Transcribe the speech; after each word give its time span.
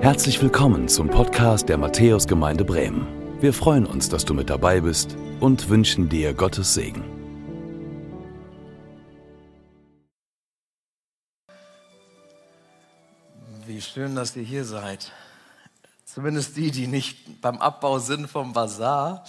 Herzlich 0.00 0.40
willkommen 0.42 0.88
zum 0.88 1.08
Podcast 1.08 1.70
der 1.70 1.78
Matthäusgemeinde 1.78 2.64
Bremen. 2.64 3.40
Wir 3.40 3.54
freuen 3.54 3.86
uns, 3.86 4.10
dass 4.10 4.26
du 4.26 4.34
mit 4.34 4.50
dabei 4.50 4.82
bist 4.82 5.16
und 5.40 5.70
wünschen 5.70 6.08
dir 6.10 6.34
Gottes 6.34 6.74
Segen. 6.74 7.02
Wie 13.66 13.80
schön, 13.80 14.14
dass 14.14 14.36
ihr 14.36 14.42
hier 14.42 14.64
seid. 14.66 15.12
Zumindest 16.04 16.56
die, 16.56 16.70
die 16.70 16.86
nicht 16.86 17.40
beim 17.40 17.58
Abbau 17.58 17.98
sind 17.98 18.28
vom 18.28 18.52
Bazar 18.52 19.24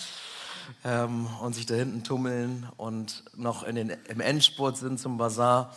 ähm, 0.84 1.28
und 1.42 1.56
sich 1.56 1.66
da 1.66 1.76
hinten 1.76 2.04
tummeln 2.04 2.68
und 2.76 3.24
noch 3.36 3.64
in 3.64 3.76
den, 3.76 3.90
im 4.10 4.20
Endspurt 4.20 4.78
sind 4.78 5.00
zum 5.00 5.18
Bazar. 5.18 5.74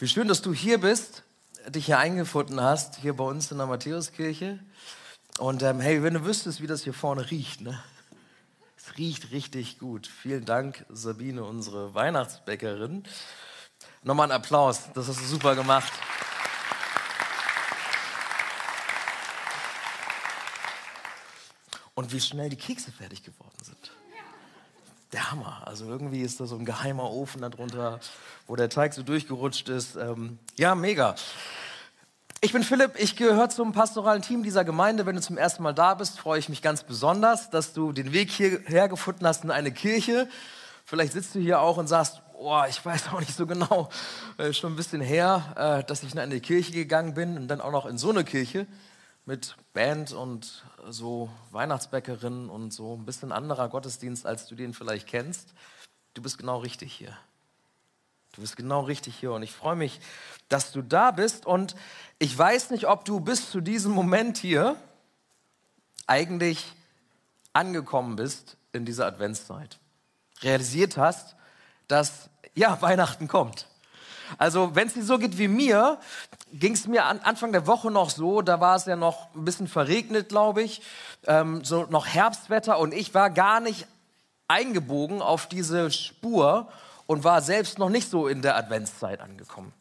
Wie 0.00 0.08
schön, 0.08 0.28
dass 0.28 0.42
du 0.42 0.52
hier 0.52 0.78
bist 0.78 1.22
dich 1.68 1.86
hier 1.86 1.98
eingefunden 1.98 2.60
hast, 2.60 2.96
hier 2.96 3.16
bei 3.16 3.24
uns 3.24 3.50
in 3.50 3.58
der 3.58 3.66
Matthäuskirche. 3.66 4.58
Und 5.38 5.62
ähm, 5.62 5.80
hey, 5.80 6.02
wenn 6.02 6.14
du 6.14 6.24
wüsstest, 6.24 6.62
wie 6.62 6.66
das 6.66 6.84
hier 6.84 6.94
vorne 6.94 7.30
riecht, 7.30 7.60
ne? 7.60 7.82
Es 8.76 8.96
riecht 8.96 9.32
richtig 9.32 9.78
gut. 9.78 10.06
Vielen 10.06 10.44
Dank, 10.44 10.86
Sabine, 10.88 11.44
unsere 11.44 11.94
Weihnachtsbäckerin. 11.94 13.04
Nochmal 14.02 14.30
einen 14.30 14.40
Applaus, 14.40 14.92
das 14.94 15.08
hast 15.08 15.20
du 15.20 15.24
super 15.24 15.56
gemacht. 15.56 15.92
Und 21.94 22.12
wie 22.12 22.20
schnell 22.20 22.50
die 22.50 22.56
Kekse 22.56 22.92
fertig 22.92 23.24
geworden 23.24 23.50
sind. 23.50 23.55
Der 25.16 25.30
Hammer. 25.30 25.62
Also 25.64 25.86
irgendwie 25.86 26.20
ist 26.20 26.40
da 26.40 26.46
so 26.46 26.56
ein 26.56 26.66
geheimer 26.66 27.10
Ofen 27.10 27.40
darunter, 27.40 28.00
wo 28.46 28.54
der 28.54 28.68
Teig 28.68 28.92
so 28.92 29.02
durchgerutscht 29.02 29.70
ist. 29.70 29.96
Ähm, 29.96 30.38
ja, 30.58 30.74
mega. 30.74 31.14
Ich 32.42 32.52
bin 32.52 32.62
Philipp, 32.62 32.96
ich 32.98 33.16
gehöre 33.16 33.48
zum 33.48 33.72
pastoralen 33.72 34.20
Team 34.20 34.42
dieser 34.42 34.62
Gemeinde. 34.62 35.06
Wenn 35.06 35.16
du 35.16 35.22
zum 35.22 35.38
ersten 35.38 35.62
Mal 35.62 35.72
da 35.72 35.94
bist, 35.94 36.18
freue 36.18 36.38
ich 36.38 36.50
mich 36.50 36.60
ganz 36.60 36.84
besonders, 36.84 37.48
dass 37.48 37.72
du 37.72 37.92
den 37.92 38.12
Weg 38.12 38.30
hierher 38.30 38.90
gefunden 38.90 39.26
hast 39.26 39.42
in 39.42 39.50
eine 39.50 39.72
Kirche. 39.72 40.28
Vielleicht 40.84 41.14
sitzt 41.14 41.34
du 41.34 41.38
hier 41.38 41.62
auch 41.62 41.78
und 41.78 41.86
sagst, 41.86 42.20
oh, 42.34 42.60
ich 42.68 42.84
weiß 42.84 43.08
auch 43.14 43.20
nicht 43.20 43.34
so 43.34 43.46
genau, 43.46 43.88
äh, 44.36 44.52
schon 44.52 44.74
ein 44.74 44.76
bisschen 44.76 45.00
her, 45.00 45.80
äh, 45.80 45.84
dass 45.84 46.02
ich 46.02 46.12
in 46.12 46.18
eine 46.18 46.40
Kirche 46.40 46.72
gegangen 46.72 47.14
bin 47.14 47.38
und 47.38 47.48
dann 47.48 47.62
auch 47.62 47.72
noch 47.72 47.86
in 47.86 47.96
so 47.96 48.10
eine 48.10 48.22
Kirche 48.22 48.66
mit 49.26 49.56
Band 49.72 50.12
und 50.12 50.64
so 50.88 51.28
Weihnachtsbäckerin 51.50 52.48
und 52.48 52.72
so 52.72 52.94
ein 52.96 53.04
bisschen 53.04 53.32
anderer 53.32 53.68
Gottesdienst, 53.68 54.24
als 54.24 54.46
du 54.46 54.54
den 54.54 54.72
vielleicht 54.72 55.08
kennst. 55.08 55.52
Du 56.14 56.22
bist 56.22 56.38
genau 56.38 56.58
richtig 56.58 56.92
hier. 56.92 57.16
Du 58.34 58.40
bist 58.40 58.56
genau 58.56 58.82
richtig 58.82 59.16
hier 59.16 59.32
und 59.32 59.42
ich 59.42 59.52
freue 59.52 59.76
mich, 59.76 60.00
dass 60.48 60.70
du 60.70 60.80
da 60.80 61.10
bist. 61.10 61.44
Und 61.44 61.74
ich 62.18 62.36
weiß 62.36 62.70
nicht, 62.70 62.86
ob 62.86 63.04
du 63.04 63.18
bis 63.18 63.50
zu 63.50 63.60
diesem 63.60 63.92
Moment 63.92 64.38
hier 64.38 64.76
eigentlich 66.06 66.72
angekommen 67.52 68.14
bist 68.14 68.56
in 68.72 68.84
dieser 68.84 69.06
Adventszeit. 69.06 69.80
Realisiert 70.42 70.96
hast, 70.96 71.34
dass 71.88 72.30
ja 72.54 72.80
Weihnachten 72.80 73.26
kommt. 73.26 73.66
Also 74.38 74.74
wenn 74.74 74.88
es 74.88 74.94
dir 74.94 75.04
so 75.04 75.18
geht 75.18 75.38
wie 75.38 75.48
mir, 75.48 75.98
ging 76.52 76.74
es 76.74 76.86
mir 76.86 77.04
an 77.04 77.20
Anfang 77.20 77.52
der 77.52 77.66
Woche 77.66 77.90
noch 77.90 78.10
so, 78.10 78.42
da 78.42 78.60
war 78.60 78.76
es 78.76 78.86
ja 78.86 78.96
noch 78.96 79.34
ein 79.34 79.44
bisschen 79.44 79.68
verregnet, 79.68 80.28
glaube 80.28 80.62
ich, 80.62 80.82
ähm, 81.26 81.64
so 81.64 81.86
noch 81.90 82.06
Herbstwetter 82.06 82.78
und 82.78 82.94
ich 82.94 83.14
war 83.14 83.30
gar 83.30 83.60
nicht 83.60 83.86
eingebogen 84.48 85.22
auf 85.22 85.48
diese 85.48 85.90
Spur 85.90 86.68
und 87.06 87.24
war 87.24 87.42
selbst 87.42 87.78
noch 87.78 87.88
nicht 87.88 88.10
so 88.10 88.28
in 88.28 88.42
der 88.42 88.56
Adventszeit 88.56 89.20
angekommen. 89.20 89.72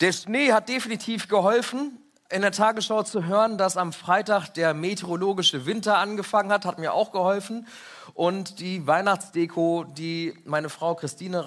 Der 0.00 0.12
Schnee 0.12 0.52
hat 0.52 0.68
definitiv 0.68 1.28
geholfen. 1.28 1.98
In 2.28 2.42
der 2.42 2.50
Tagesschau 2.50 3.04
zu 3.04 3.24
hören, 3.24 3.56
dass 3.56 3.76
am 3.76 3.92
Freitag 3.92 4.48
der 4.48 4.74
meteorologische 4.74 5.64
Winter 5.64 5.98
angefangen 5.98 6.50
hat, 6.50 6.64
hat 6.64 6.78
mir 6.78 6.92
auch 6.92 7.12
geholfen. 7.12 7.68
Und 8.14 8.58
die 8.58 8.86
Weihnachtsdeko, 8.86 9.84
die 9.84 10.36
meine 10.44 10.68
Frau 10.68 10.96
Christine 10.96 11.46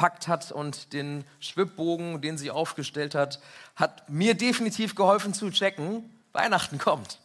rausgepackt 0.00 0.28
hat 0.28 0.52
und 0.52 0.92
den 0.92 1.24
Schwibbogen, 1.40 2.20
den 2.20 2.38
sie 2.38 2.50
aufgestellt 2.50 3.14
hat, 3.14 3.40
hat 3.76 4.08
mir 4.08 4.34
definitiv 4.34 4.94
geholfen 4.94 5.34
zu 5.34 5.50
checken, 5.50 6.04
Weihnachten 6.32 6.78
kommt. 6.78 7.18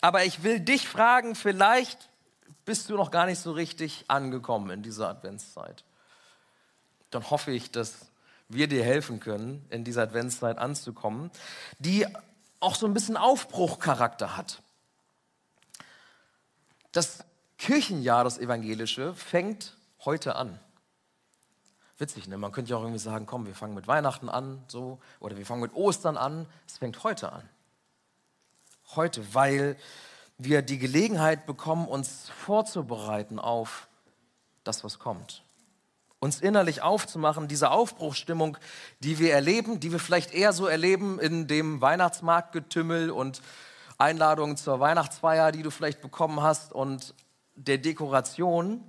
Aber 0.00 0.24
ich 0.24 0.42
will 0.42 0.60
dich 0.60 0.88
fragen, 0.88 1.34
vielleicht 1.34 2.08
bist 2.64 2.88
du 2.88 2.96
noch 2.96 3.10
gar 3.10 3.26
nicht 3.26 3.38
so 3.38 3.52
richtig 3.52 4.04
angekommen 4.08 4.70
in 4.70 4.82
dieser 4.82 5.08
Adventszeit. 5.08 5.84
Dann 7.10 7.28
hoffe 7.30 7.50
ich, 7.50 7.70
dass 7.70 8.06
wir 8.48 8.68
dir 8.68 8.84
helfen 8.84 9.20
können, 9.20 9.64
in 9.70 9.84
dieser 9.84 10.02
Adventszeit 10.02 10.58
anzukommen, 10.58 11.30
die 11.78 12.06
auch 12.60 12.74
so 12.74 12.86
ein 12.86 12.94
bisschen 12.94 13.16
Aufbruchcharakter 13.16 14.36
hat. 14.36 14.62
Das 16.92 17.24
Kirchenjahr, 17.58 18.24
das 18.24 18.38
evangelische, 18.38 19.14
fängt 19.14 19.74
heute 20.04 20.36
an. 20.36 20.58
Witzig, 22.02 22.26
ne? 22.26 22.36
Man 22.36 22.50
könnte 22.50 22.72
ja 22.72 22.78
auch 22.78 22.82
irgendwie 22.82 22.98
sagen, 22.98 23.26
komm, 23.26 23.46
wir 23.46 23.54
fangen 23.54 23.74
mit 23.74 23.86
Weihnachten 23.86 24.28
an, 24.28 24.64
so, 24.66 24.98
oder 25.20 25.36
wir 25.36 25.46
fangen 25.46 25.60
mit 25.60 25.72
Ostern 25.72 26.16
an. 26.16 26.46
Es 26.66 26.78
fängt 26.78 27.04
heute 27.04 27.32
an. 27.32 27.48
Heute, 28.96 29.34
weil 29.36 29.76
wir 30.36 30.62
die 30.62 30.78
Gelegenheit 30.78 31.46
bekommen, 31.46 31.86
uns 31.86 32.28
vorzubereiten 32.30 33.38
auf 33.38 33.86
das, 34.64 34.82
was 34.82 34.98
kommt. 34.98 35.44
Uns 36.18 36.40
innerlich 36.40 36.82
aufzumachen, 36.82 37.46
diese 37.46 37.70
Aufbruchsstimmung, 37.70 38.56
die 38.98 39.20
wir 39.20 39.32
erleben, 39.32 39.78
die 39.78 39.92
wir 39.92 40.00
vielleicht 40.00 40.34
eher 40.34 40.52
so 40.52 40.66
erleben 40.66 41.20
in 41.20 41.46
dem 41.46 41.80
Weihnachtsmarktgetümmel 41.80 43.12
und 43.12 43.42
Einladungen 43.98 44.56
zur 44.56 44.80
Weihnachtsfeier, 44.80 45.52
die 45.52 45.62
du 45.62 45.70
vielleicht 45.70 46.02
bekommen 46.02 46.42
hast 46.42 46.72
und 46.72 47.14
der 47.54 47.78
Dekoration, 47.78 48.82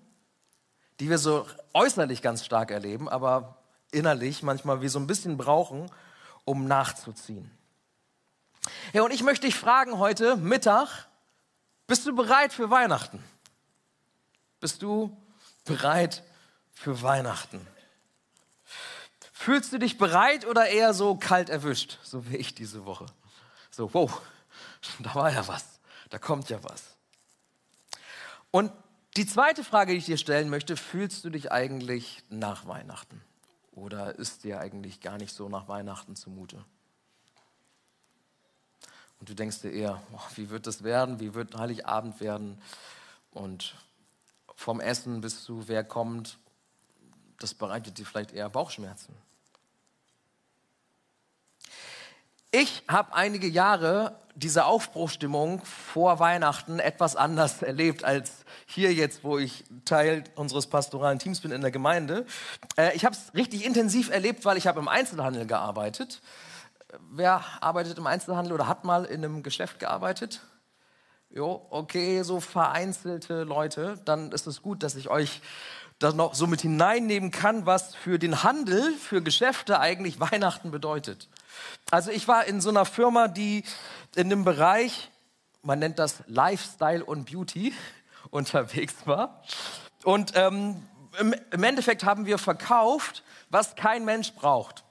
die 1.00 1.10
wir 1.10 1.18
so 1.18 1.48
äußerlich 1.74 2.22
ganz 2.22 2.46
stark 2.46 2.72
erleben, 2.72 3.10
aber 3.10 3.58
innerlich 3.92 4.44
manchmal 4.44 4.82
wie 4.82 4.88
so 4.88 5.00
ein 5.00 5.08
bisschen 5.08 5.38
brauchen, 5.38 5.90
um 6.46 6.68
nachzuziehen. 6.68 7.52
Ja, 8.94 9.04
und 9.04 9.12
ich 9.12 9.24
möchte 9.24 9.46
dich 9.46 9.56
fragen 9.56 9.98
heute 9.98 10.36
Mittag, 10.38 11.08
bist 11.88 12.06
du 12.06 12.16
bereit 12.16 12.54
für 12.54 12.70
Weihnachten? 12.70 13.24
Bist 14.60 14.82
du 14.82 15.16
bereit 15.66 16.24
für 16.72 17.02
Weihnachten? 17.02 17.66
Fühlst 19.34 19.74
du 19.74 19.78
dich 19.78 19.98
bereit 19.98 20.46
oder 20.46 20.68
eher 20.68 20.94
so 20.94 21.16
kalt 21.16 21.50
erwischt, 21.50 22.00
so 22.04 22.30
wie 22.30 22.38
ich 22.38 22.56
diese 22.56 22.86
Woche? 22.86 23.06
So, 23.72 23.94
wow, 23.94 24.22
da 25.00 25.14
war 25.16 25.32
ja 25.32 25.46
was, 25.48 25.66
da 26.10 26.18
kommt 26.18 26.50
ja 26.50 26.64
was. 26.64 26.84
Und 28.52 28.72
die 29.16 29.26
zweite 29.26 29.64
Frage, 29.64 29.92
die 29.92 30.00
ich 30.00 30.06
dir 30.06 30.18
stellen 30.18 30.50
möchte, 30.50 30.78
fühlst 30.78 31.24
du 31.26 31.30
dich 31.30 31.52
eigentlich 31.52 32.24
nach 32.30 32.68
Weihnachten? 32.68 33.22
Oder 33.72 34.16
ist 34.16 34.44
dir 34.44 34.60
eigentlich 34.60 35.02
gar 35.02 35.18
nicht 35.18 35.34
so 35.34 35.50
nach 35.50 35.68
Weihnachten 35.68 36.16
zumute? 36.16 36.64
Und 39.20 39.30
du 39.30 39.36
denkst 39.36 39.62
dir 39.62 39.72
eher, 39.72 40.04
wie 40.36 40.50
wird 40.50 40.68
das 40.68 40.84
werden? 40.84 41.20
Wie 41.20 41.34
wird 41.34 41.56
Heiligabend 41.56 42.20
werden? 42.20 42.62
Und 43.32 43.76
vom 44.56 44.80
Essen 44.80 45.22
bis 45.22 45.44
zu 45.44 45.68
wer 45.68 45.84
kommt, 45.84 46.38
das 47.40 47.54
bereitet 47.54 47.98
dir 47.98 48.06
vielleicht 48.06 48.32
eher 48.32 48.50
Bauchschmerzen. 48.50 49.16
Ich 52.56 52.84
habe 52.88 53.14
einige 53.14 53.48
Jahre 53.48 54.16
diese 54.36 54.66
Aufbruchstimmung 54.66 55.62
vor 55.66 56.20
Weihnachten 56.20 56.80
etwas 56.80 57.18
anders 57.18 57.62
erlebt 57.62 58.06
als 58.06 58.46
hier 58.66 58.94
jetzt, 58.94 59.26
wo 59.26 59.38
ich 59.38 59.66
Teil 59.84 60.24
unseres 60.36 60.68
pastoralen 60.68 61.20
Teams 61.20 61.42
bin 61.42 61.52
in 61.52 61.62
der 61.62 61.72
Gemeinde. 61.72 62.26
Äh, 62.78 62.96
ich 62.96 63.04
habe 63.04 63.16
es 63.16 63.34
richtig 63.34 63.66
intensiv 63.66 64.10
erlebt, 64.10 64.46
weil 64.46 64.56
ich 64.58 64.68
habe 64.68 64.80
im 64.80 64.88
Einzelhandel 64.88 65.46
gearbeitet 65.46 66.22
Wer 67.10 67.44
arbeitet 67.62 67.98
im 67.98 68.08
Einzelhandel 68.08 68.54
oder 68.54 68.68
hat 68.68 68.84
mal 68.84 69.06
in 69.06 69.24
einem 69.24 69.44
Geschäft 69.44 69.80
gearbeitet? 69.80 70.42
Jo, 71.30 71.66
okay, 71.72 72.22
so 72.22 72.40
vereinzelte 72.40 73.44
Leute. 73.44 74.00
Dann 74.06 74.32
ist 74.32 74.46
es 74.46 74.62
gut, 74.62 74.84
dass 74.84 74.96
ich 74.96 75.10
euch 75.10 75.42
das 76.00 76.14
noch 76.16 76.34
so 76.36 76.48
mit 76.48 76.62
hineinnehmen 76.62 77.32
kann, 77.32 77.66
was 77.66 77.96
für 77.96 78.20
den 78.20 78.44
Handel, 78.44 78.94
für 78.96 79.22
Geschäfte 79.22 79.80
eigentlich 79.80 80.20
Weihnachten 80.20 80.72
bedeutet. 80.72 81.30
Also 81.92 82.12
ich 82.12 82.28
war 82.28 82.46
in 82.46 82.62
so 82.62 82.70
einer 82.70 82.86
Firma, 82.86 83.28
die 83.28 83.64
in 84.16 84.30
dem 84.30 84.44
Bereich, 84.44 85.12
man 85.62 85.80
nennt 85.80 86.00
das 86.00 86.24
Lifestyle 86.28 87.04
und 87.04 87.32
Beauty, 87.32 87.74
unterwegs 88.30 88.96
war. 89.06 89.44
Und 90.04 90.34
ähm, 90.36 90.84
im, 91.20 91.64
Endeffekt 91.64 92.04
haben 92.04 92.26
wir 92.26 92.38
verkauft, 92.38 93.24
was 93.50 93.76
kein 93.76 94.04
Mensch 94.06 94.34
braucht. 94.34 94.84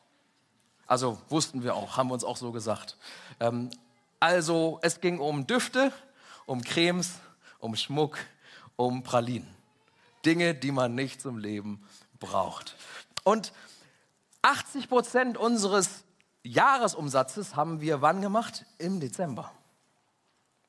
Also 0.86 1.20
wussten 1.28 1.62
wir 1.64 1.74
auch, 1.74 1.96
haben 1.96 2.08
wir 2.08 2.14
uns 2.14 2.24
auch 2.24 2.36
so 2.36 2.52
gesagt. 2.52 2.96
Ähm, 3.40 3.70
also 4.20 4.78
es 4.82 5.00
ging 5.00 5.18
um 5.18 5.46
Düfte, 5.46 5.92
um 6.46 6.62
Cremes, 6.62 7.14
um 7.58 7.74
Schmuck, 7.74 8.18
um 8.76 9.02
Pralinen. 9.02 9.61
Dinge, 10.24 10.54
die 10.54 10.72
man 10.72 10.94
nicht 10.94 11.20
zum 11.20 11.38
Leben 11.38 11.84
braucht. 12.18 12.76
Und 13.24 13.52
80 14.42 14.88
Prozent 14.88 15.38
unseres 15.38 16.04
Jahresumsatzes 16.42 17.54
haben 17.56 17.80
wir 17.80 18.02
wann 18.02 18.20
gemacht? 18.20 18.66
Im 18.78 19.00
Dezember. 19.00 19.52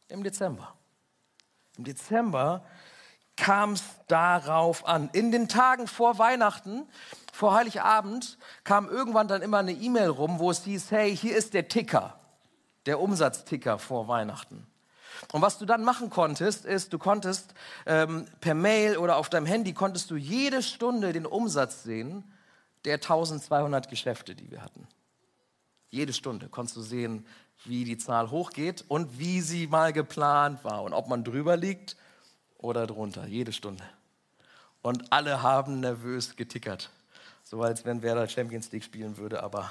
Im 0.08 0.24
Dezember. 0.24 0.76
Im 1.78 1.84
Dezember 1.84 2.64
kam 3.36 3.74
es 3.74 3.84
darauf 4.08 4.86
an. 4.86 5.10
In 5.14 5.32
den 5.32 5.50
Tagen 5.50 5.88
vor 5.88 6.20
Weihnachten, 6.20 6.88
vor 7.32 7.56
Heiligabend, 7.56 8.38
kam 8.64 8.88
irgendwann 8.88 9.28
dann 9.28 9.42
immer 9.42 9.58
eine 9.58 9.72
E-Mail 9.72 10.10
rum, 10.10 10.38
wo 10.38 10.52
es 10.52 10.64
hieß, 10.64 10.92
hey, 10.92 11.16
hier 11.16 11.36
ist 11.36 11.56
der 11.56 11.68
Ticker, 11.68 12.20
der 12.86 13.00
Umsatzticker 13.00 13.80
vor 13.80 14.08
Weihnachten. 14.08 14.68
Und 15.32 15.42
was 15.42 15.58
du 15.58 15.66
dann 15.66 15.84
machen 15.84 16.10
konntest, 16.10 16.66
ist, 16.66 16.94
du 16.94 17.00
konntest 17.00 17.54
ähm, 17.86 18.26
per 18.42 18.54
Mail 18.54 18.98
oder 18.98 19.18
auf 19.18 19.30
deinem 19.30 19.46
Handy 19.46 19.74
konntest 19.74 20.12
du 20.12 20.16
jede 20.16 20.62
Stunde 20.62 21.14
den 21.14 21.26
Umsatz 21.26 21.84
sehen 21.84 22.24
der 22.86 22.96
1200 22.96 23.90
Geschäfte, 23.90 24.36
die 24.36 24.52
wir 24.52 24.62
hatten. 24.62 24.88
Jede 25.90 26.12
Stunde 26.12 26.50
konntest 26.50 26.76
du 26.76 26.82
sehen, 26.82 27.26
wie 27.66 27.86
die 27.86 27.98
Zahl 27.98 28.30
hochgeht 28.30 28.84
und 28.88 29.20
wie 29.20 29.42
sie 29.42 29.68
mal 29.68 29.94
geplant 29.94 30.64
war 30.64 30.84
und 30.84 30.94
ob 30.94 31.08
man 31.08 31.24
drüber 31.24 31.56
liegt 31.56 31.96
oder 32.58 32.88
drunter. 32.88 33.26
Jede 33.26 33.54
Stunde. 33.54 33.84
Und 34.82 35.14
alle 35.14 35.42
haben 35.42 35.80
nervös 35.80 36.36
getickert. 36.36 36.90
So 37.44 37.62
als 37.62 37.86
wenn 37.86 38.02
Werder 38.02 38.28
Champions 38.28 38.72
League 38.72 38.84
spielen 38.84 39.18
würde, 39.18 39.44
aber 39.44 39.70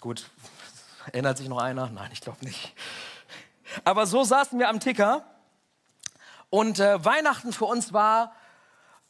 gut. 0.00 0.28
Erinnert 1.06 1.38
sich 1.38 1.48
noch 1.48 1.58
einer? 1.58 1.88
Nein, 1.88 2.10
ich 2.12 2.20
glaube 2.20 2.44
nicht. 2.44 2.74
Aber 3.84 4.06
so 4.06 4.24
saßen 4.24 4.58
wir 4.58 4.68
am 4.68 4.80
Ticker 4.80 5.24
und 6.50 6.80
äh, 6.80 7.04
Weihnachten 7.04 7.52
für 7.52 7.66
uns 7.66 7.92
war 7.92 8.32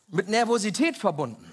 mit 0.08 0.28
Nervosität 0.28 0.96
verbunden. 0.96 1.52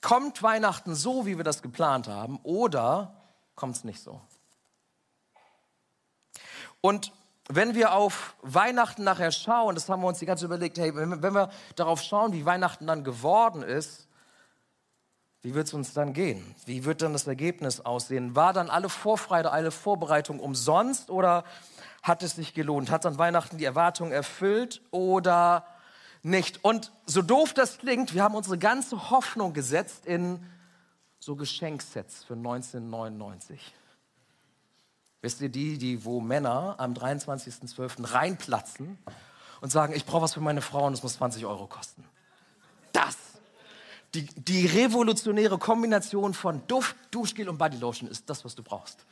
Kommt 0.00 0.42
Weihnachten 0.42 0.94
so, 0.94 1.26
wie 1.26 1.36
wir 1.36 1.44
das 1.44 1.62
geplant 1.62 2.08
haben, 2.08 2.38
oder 2.42 3.14
kommt 3.54 3.76
es 3.76 3.84
nicht 3.84 4.00
so? 4.00 4.20
Und 6.80 7.12
wenn 7.48 7.74
wir 7.74 7.92
auf 7.92 8.36
Weihnachten 8.42 9.04
nachher 9.04 9.32
schauen, 9.32 9.74
das 9.74 9.88
haben 9.88 10.02
wir 10.02 10.08
uns 10.08 10.20
die 10.20 10.26
ganze 10.26 10.42
Zeit 10.42 10.48
überlegt, 10.48 10.78
hey, 10.78 10.94
wenn, 10.94 11.34
wir 11.34 11.50
darauf 11.74 12.00
schauen, 12.00 12.32
wie 12.32 12.46
Weihnachten 12.46 12.86
dann 12.86 13.04
geworden 13.04 13.62
ist, 13.62 14.08
wie 15.42 15.54
wird 15.54 15.66
es 15.66 15.74
uns 15.74 15.92
dann 15.92 16.12
gehen? 16.12 16.54
Wie 16.66 16.84
wird 16.84 17.02
dann 17.02 17.12
das 17.12 17.26
Ergebnis 17.26 17.80
aussehen? 17.80 18.36
War 18.36 18.52
dann 18.52 18.70
alle 18.70 18.88
Vorfreude, 18.88 19.50
alle 19.50 19.70
Vorbereitung 19.70 20.38
umsonst 20.38 21.10
oder 21.10 21.44
hat 22.02 22.22
es 22.22 22.36
sich 22.36 22.54
gelohnt? 22.54 22.90
Hat 22.90 23.06
an 23.06 23.18
Weihnachten 23.18 23.58
die 23.58 23.64
Erwartung 23.64 24.12
erfüllt 24.12 24.80
oder 24.90 25.66
nicht? 26.22 26.64
Und 26.64 26.92
so 27.06 27.22
doof 27.22 27.52
das 27.54 27.78
klingt, 27.78 28.14
wir 28.14 28.22
haben 28.22 28.34
unsere 28.34 28.58
ganze 28.58 29.10
Hoffnung 29.10 29.52
gesetzt 29.52 30.06
in 30.06 30.44
so 31.18 31.36
Geschenksets 31.36 32.24
für 32.24 32.34
1999. 32.34 33.74
Wisst 35.22 35.40
ihr 35.42 35.50
die, 35.50 35.76
die 35.76 36.04
wo 36.04 36.20
Männer 36.20 36.76
am 36.78 36.94
23.12. 36.94 38.12
reinplatzen 38.12 38.98
und 39.60 39.70
sagen, 39.70 39.92
ich 39.94 40.06
brauche 40.06 40.22
was 40.22 40.32
für 40.34 40.40
meine 40.40 40.62
Frau 40.62 40.86
und 40.86 40.94
es 40.94 41.02
muss 41.02 41.14
20 41.14 41.44
Euro 41.44 41.66
kosten. 41.66 42.04
Das, 42.92 43.16
die, 44.14 44.24
die 44.24 44.66
revolutionäre 44.66 45.58
Kombination 45.58 46.32
von 46.32 46.66
Duft, 46.66 46.96
Duschgel 47.10 47.50
und 47.50 47.58
Bodylotion 47.58 48.08
ist 48.10 48.30
das, 48.30 48.44
was 48.46 48.54
du 48.54 48.62
brauchst. 48.62 49.04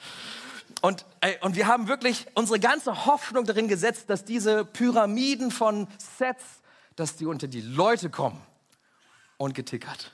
Und, 0.80 1.04
und 1.40 1.56
wir 1.56 1.66
haben 1.66 1.88
wirklich 1.88 2.26
unsere 2.34 2.60
ganze 2.60 3.06
Hoffnung 3.06 3.44
darin 3.44 3.68
gesetzt, 3.68 4.10
dass 4.10 4.24
diese 4.24 4.64
Pyramiden 4.64 5.50
von 5.50 5.88
Sets, 5.98 6.44
dass 6.96 7.16
die 7.16 7.26
unter 7.26 7.48
die 7.48 7.60
Leute 7.60 8.10
kommen 8.10 8.40
und 9.36 9.54
getickert. 9.54 10.12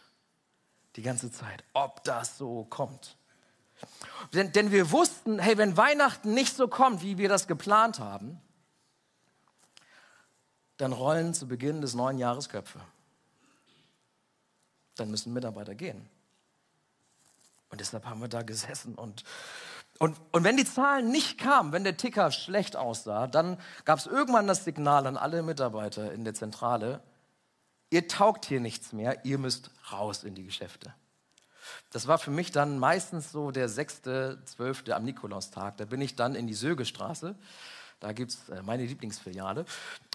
Die 0.97 1.03
ganze 1.03 1.31
Zeit, 1.31 1.65
ob 1.73 2.05
das 2.05 2.39
so 2.39 2.65
kommt. 2.65 3.17
Denn, 4.33 4.53
denn 4.53 4.71
wir 4.71 4.91
wussten, 4.91 5.39
hey, 5.39 5.59
wenn 5.59 5.77
Weihnachten 5.77 6.33
nicht 6.33 6.57
so 6.57 6.69
kommt, 6.69 7.03
wie 7.03 7.19
wir 7.19 7.29
das 7.29 7.47
geplant 7.47 7.99
haben, 7.99 8.41
dann 10.77 10.93
rollen 10.93 11.35
zu 11.35 11.47
Beginn 11.47 11.81
des 11.81 11.95
neuen 11.95 12.19
Jahres 12.19 12.49
Köpfe. 12.49 12.81
Dann 14.97 15.11
müssen 15.11 15.33
Mitarbeiter 15.33 15.75
gehen. 15.75 16.09
Und 17.71 17.81
deshalb 17.81 18.07
haben 18.07 18.21
wir 18.21 18.29
da 18.29 18.43
gesessen 18.43 18.95
und 18.95 19.25
und, 19.99 20.21
und 20.33 20.45
wenn 20.45 20.57
die 20.57 20.65
Zahlen 20.65 21.11
nicht 21.11 21.39
kamen, 21.39 21.73
wenn 21.73 21.85
der 21.85 21.97
Ticker 21.97 22.31
schlecht 22.33 22.77
aussah, 22.77 23.27
dann 23.27 23.59
gab 23.85 23.99
es 23.99 24.07
irgendwann 24.07 24.47
das 24.47 24.65
Signal 24.65 25.07
an 25.07 25.17
alle 25.17 25.43
Mitarbeiter 25.43 26.13
in 26.13 26.25
der 26.25 26.35
Zentrale, 26.35 27.01
ihr 27.91 28.09
taugt 28.09 28.45
hier 28.45 28.61
nichts 28.61 28.93
mehr, 28.93 29.25
ihr 29.25 29.39
müsst 29.39 29.71
raus 29.93 30.25
in 30.25 30.35
die 30.35 30.45
Geschäfte. 30.45 30.93
Das 31.91 32.09
war 32.09 32.19
für 32.19 32.33
mich 32.33 32.51
dann 32.51 32.79
meistens 32.79 33.31
so 33.31 33.53
der 33.53 33.69
6.12. 33.71 34.91
am 34.91 35.05
Nikolaustag. 35.05 35.77
Da 35.77 35.85
bin 35.85 36.01
ich 36.01 36.17
dann 36.17 36.35
in 36.35 36.47
die 36.47 36.55
Sögestraße. 36.55 37.37
Da 38.01 38.13
gibt 38.13 38.33
es 38.33 38.49
äh, 38.49 38.63
meine 38.63 38.85
Lieblingsfiliale. 38.85 39.65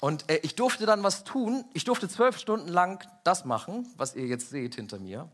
Und 0.02 0.30
äh, 0.30 0.40
ich 0.44 0.56
durfte 0.56 0.86
dann 0.86 1.02
was 1.02 1.24
tun. 1.24 1.66
Ich 1.74 1.86
durfte 1.86 2.10
zwölf 2.10 2.38
Stunden 2.38 2.68
lang 2.68 3.08
das 3.24 3.46
machen, 3.46 3.88
was 3.96 4.14
ihr 4.16 4.28
jetzt 4.28 4.50
seht 4.50 4.76
hinter 4.76 5.00
mir 5.00 5.30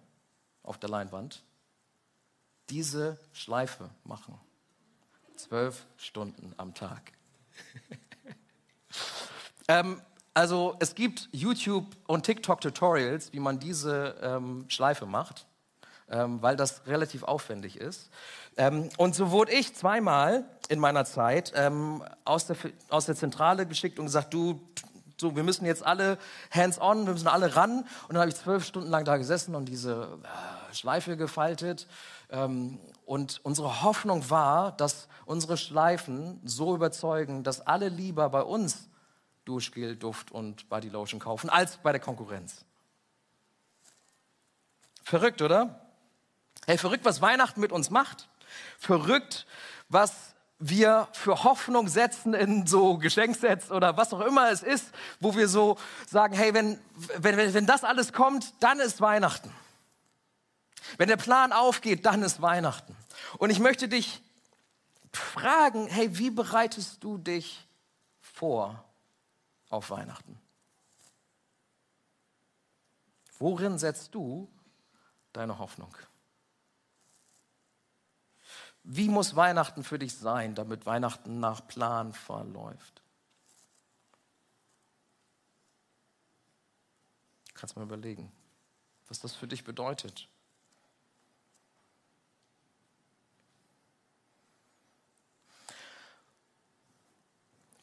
auf 0.63 0.77
der 0.77 0.89
Leinwand 0.89 1.44
diese 2.70 3.18
Schleife 3.34 3.90
machen. 4.04 4.40
Zwölf 5.36 5.86
Stunden 5.98 6.54
am 6.58 6.74
Tag. 6.74 7.12
ähm, 9.68 10.02
also 10.34 10.76
es 10.80 10.96
gibt 10.96 11.30
YouTube 11.32 11.86
und 12.08 12.26
TikTok-Tutorials, 12.26 13.32
wie 13.34 13.40
man 13.40 13.60
diese 13.60 14.16
ähm, 14.22 14.66
Schleife 14.68 15.06
macht, 15.06 15.46
ähm, 16.10 16.42
weil 16.42 16.56
das 16.56 16.86
relativ 16.88 17.24
aufwendig 17.24 17.78
ist. 17.78 18.10
Ähm, 18.58 18.90
und 18.98 19.16
so 19.16 19.32
wurde 19.32 19.54
ich 19.54 19.76
zweimal 19.76 20.46
in 20.70 20.80
meiner 20.80 21.06
Zeit 21.06 21.54
ähm, 21.56 22.04
aus, 22.26 22.48
der, 22.48 22.58
aus 22.90 23.06
der 23.06 23.16
Zentrale 23.16 23.66
geschickt 23.66 24.00
und 24.00 24.06
gesagt, 24.06 24.34
du, 24.34 24.60
so, 25.18 25.36
wir 25.36 25.44
müssen 25.44 25.66
jetzt 25.66 25.86
alle 25.86 26.18
hands-on, 26.52 27.06
wir 27.06 27.14
müssen 27.14 27.28
alle 27.28 27.56
ran. 27.56 27.80
Und 28.08 28.16
dann 28.16 28.20
habe 28.20 28.30
ich 28.30 28.36
zwölf 28.36 28.66
Stunden 28.66 28.90
lang 28.90 29.06
da 29.06 29.18
gesessen 29.18 29.56
und 29.56 29.66
diese 29.66 30.20
äh, 30.24 30.65
Schleife 30.75 31.18
gefaltet 31.18 31.88
ähm, 32.30 32.80
und 33.06 33.39
unsere 33.44 33.81
Hoffnung 33.81 34.30
war, 34.30 34.72
dass 34.74 35.07
unsere 35.25 35.57
Schleifen 35.57 36.39
so 36.44 36.75
überzeugen, 36.75 37.44
dass 37.44 37.62
alle 37.62 37.89
lieber 37.89 38.30
bei 38.30 38.42
uns 38.42 38.89
Duschgel, 39.45 39.95
Duft 39.95 40.31
und 40.31 40.69
Bodylotion 40.69 41.19
kaufen, 41.19 41.50
als 41.50 41.77
bei 41.77 41.92
der 41.92 42.01
Konkurrenz. 42.01 42.66
Verrückt, 45.04 45.42
oder? 45.42 45.80
Hey, 46.66 46.78
verrückt, 46.80 47.06
was 47.06 47.21
Weihnachten 47.21 47.62
mit 47.62 47.71
uns 47.71 47.92
macht. 47.92 48.28
Verrückt, 48.80 49.45
was 49.88 50.35
wir 50.57 51.07
für 51.11 51.44
Hoffnung 51.44 51.88
setzen 51.88 52.33
in 52.33 52.66
so 52.66 52.97
Geschenksets 52.97 53.71
oder 53.71 53.97
was 53.97 54.14
auch 54.14 54.21
immer 54.21 54.50
es 54.50 54.64
ist, 54.64 54.92
wo 55.19 55.35
wir 55.35 55.47
so 55.47 55.78
sagen, 56.07 56.33
hey, 56.33 56.54
wenn, 56.54 56.80
wenn, 57.18 57.54
wenn 57.54 57.66
das 57.66 57.83
alles 57.83 58.14
kommt, 58.14 58.54
dann 58.61 58.80
ist 58.80 59.02
Weihnachten. 59.02 59.52
Wenn 60.97 61.07
der 61.07 61.18
Plan 61.18 61.51
aufgeht, 61.51 62.06
dann 62.06 62.23
ist 62.23 62.42
Weihnachten. 62.42 62.95
Und 63.37 63.49
ich 63.49 63.59
möchte 63.59 63.87
dich 63.87 64.21
fragen, 65.11 65.87
hey, 65.87 66.18
wie 66.18 66.30
bereitest 66.30 67.04
du 67.04 67.18
dich 67.18 67.68
vor 68.19 68.83
auf 69.69 69.89
Weihnachten? 69.89 70.39
Worin 73.39 73.77
setzt 73.77 74.15
du 74.15 74.49
deine 75.33 75.57
Hoffnung? 75.59 75.95
Wie 78.83 79.09
muss 79.09 79.35
Weihnachten 79.35 79.83
für 79.83 79.97
dich 79.97 80.15
sein, 80.15 80.54
damit 80.54 80.85
Weihnachten 80.85 81.39
nach 81.39 81.68
Plan 81.68 82.13
verläuft? 82.13 83.01
Kannst 87.56 87.75
mal 87.75 87.83
überlegen, 87.83 88.31
was 89.07 89.19
das 89.19 89.33
für 89.33 89.47
dich 89.47 89.63
bedeutet. 89.63 90.27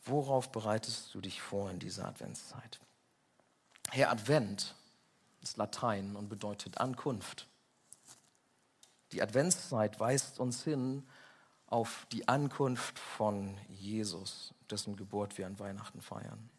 Worauf 0.04 0.50
bereitest 0.50 1.14
du 1.14 1.21
dich 1.21 1.40
vor 1.40 1.71
in 1.71 1.78
dieser 1.78 2.06
Adventszeit? 2.06 2.80
Herr, 3.90 4.11
Advent 4.11 4.75
ist 5.42 5.56
Latein 5.56 6.16
und 6.16 6.28
bedeutet 6.28 6.78
Ankunft. 6.78 7.47
Die 9.12 9.23
Adventszeit 9.23 10.00
weist 10.00 10.40
uns 10.40 10.64
hin 10.64 11.06
auf 11.66 12.06
die 12.12 12.28
Ankunft 12.28 12.99
von 12.99 13.56
Jesus, 13.68 14.54
dessen 14.71 14.97
Geburt 14.97 15.38
wir 15.38 15.47
an 15.47 15.59
Weihnachten 15.59 16.00
feiern. 16.00 16.50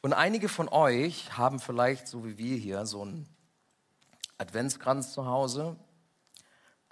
Und 0.00 0.12
einige 0.12 0.48
von 0.48 0.68
euch 0.68 1.36
haben 1.36 1.58
vielleicht, 1.58 2.06
so 2.06 2.24
wie 2.24 2.38
wir 2.38 2.56
hier, 2.56 2.86
so 2.86 3.02
einen 3.02 3.28
Adventskranz 4.38 5.12
zu 5.12 5.26
Hause. 5.26 5.76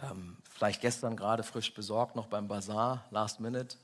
Ähm, 0.02 0.37
vielleicht 0.50 0.80
gestern 0.80 1.16
gerade 1.16 1.42
frisch 1.42 1.73
besorgt, 1.73 2.16
noch 2.16 2.26
beim 2.26 2.49
Bazar, 2.49 3.04
last 3.11 3.40
minute. 3.40 3.76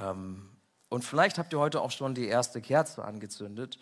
Ähm, 0.00 0.50
und 0.90 1.04
vielleicht 1.04 1.38
habt 1.38 1.52
ihr 1.52 1.60
heute 1.60 1.80
auch 1.80 1.92
schon 1.92 2.14
die 2.14 2.26
erste 2.26 2.60
Kerze 2.60 3.04
angezündet. 3.04 3.78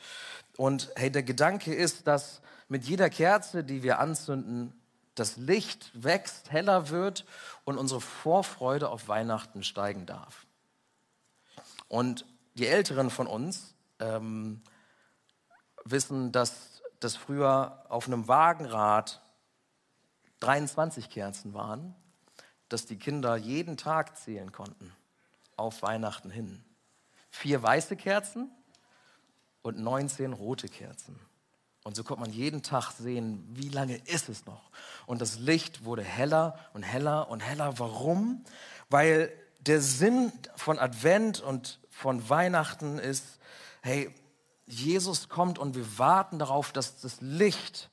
Und 0.56 0.90
hey, 0.94 1.10
der 1.10 1.22
Gedanke 1.22 1.74
ist, 1.74 2.06
dass 2.06 2.42
mit 2.68 2.84
jeder 2.84 3.08
Kerze, 3.08 3.64
die 3.64 3.82
wir 3.82 3.98
anzünden, 3.98 4.74
das 5.14 5.38
Licht 5.38 5.90
wächst, 5.94 6.52
heller 6.52 6.90
wird 6.90 7.24
und 7.64 7.78
unsere 7.78 8.02
Vorfreude 8.02 8.90
auf 8.90 9.08
Weihnachten 9.08 9.64
steigen 9.64 10.04
darf. 10.04 10.46
Und 11.88 12.26
die 12.54 12.66
Älteren 12.66 13.08
von 13.08 13.26
uns 13.26 13.74
ähm, 14.00 14.60
wissen, 15.84 16.30
dass 16.30 16.82
das 17.00 17.16
früher 17.16 17.86
auf 17.88 18.06
einem 18.06 18.28
Wagenrad 18.28 19.22
23 20.40 21.08
Kerzen 21.08 21.54
waren, 21.54 21.94
dass 22.68 22.84
die 22.84 22.98
Kinder 22.98 23.34
jeden 23.36 23.78
Tag 23.78 24.16
zählen 24.18 24.52
konnten 24.52 24.92
auf 25.58 25.82
Weihnachten 25.82 26.30
hin. 26.30 26.64
Vier 27.30 27.62
weiße 27.62 27.96
Kerzen 27.96 28.50
und 29.62 29.78
19 29.78 30.32
rote 30.32 30.68
Kerzen. 30.68 31.18
Und 31.84 31.96
so 31.96 32.04
konnte 32.04 32.20
man 32.22 32.32
jeden 32.32 32.62
Tag 32.62 32.92
sehen, 32.92 33.44
wie 33.50 33.68
lange 33.68 33.96
ist 33.96 34.28
es 34.28 34.46
noch. 34.46 34.70
Und 35.06 35.20
das 35.20 35.38
Licht 35.38 35.84
wurde 35.84 36.02
heller 36.02 36.58
und 36.74 36.82
heller 36.82 37.30
und 37.30 37.40
heller. 37.40 37.78
Warum? 37.78 38.44
Weil 38.90 39.32
der 39.60 39.80
Sinn 39.80 40.32
von 40.56 40.78
Advent 40.78 41.40
und 41.40 41.80
von 41.90 42.28
Weihnachten 42.28 42.98
ist, 42.98 43.38
hey, 43.82 44.14
Jesus 44.66 45.28
kommt 45.28 45.58
und 45.58 45.74
wir 45.74 45.98
warten 45.98 46.38
darauf, 46.38 46.72
dass 46.72 47.00
das 47.00 47.20
Licht 47.20 47.90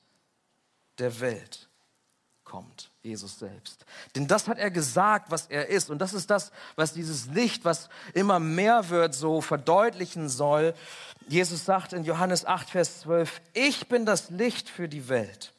der 0.98 1.20
Welt 1.20 1.70
kommt, 2.44 2.90
Jesus 3.06 3.38
selbst. 3.38 3.86
Denn 4.14 4.26
das 4.26 4.48
hat 4.48 4.58
er 4.58 4.70
gesagt, 4.70 5.30
was 5.30 5.46
er 5.46 5.68
ist. 5.68 5.88
Und 5.90 5.98
das 5.98 6.12
ist 6.12 6.28
das, 6.28 6.50
was 6.74 6.92
dieses 6.92 7.26
Licht, 7.28 7.64
was 7.64 7.88
immer 8.12 8.38
mehr 8.38 8.90
wird, 8.90 9.14
so 9.14 9.40
verdeutlichen 9.40 10.28
soll. 10.28 10.74
Jesus 11.28 11.64
sagt 11.64 11.92
in 11.92 12.04
Johannes 12.04 12.44
8, 12.44 12.70
Vers 12.70 13.00
12, 13.00 13.40
ich 13.54 13.88
bin 13.88 14.04
das 14.04 14.30
Licht 14.30 14.68
für 14.68 14.88
die 14.88 15.08
Welt. 15.08 15.52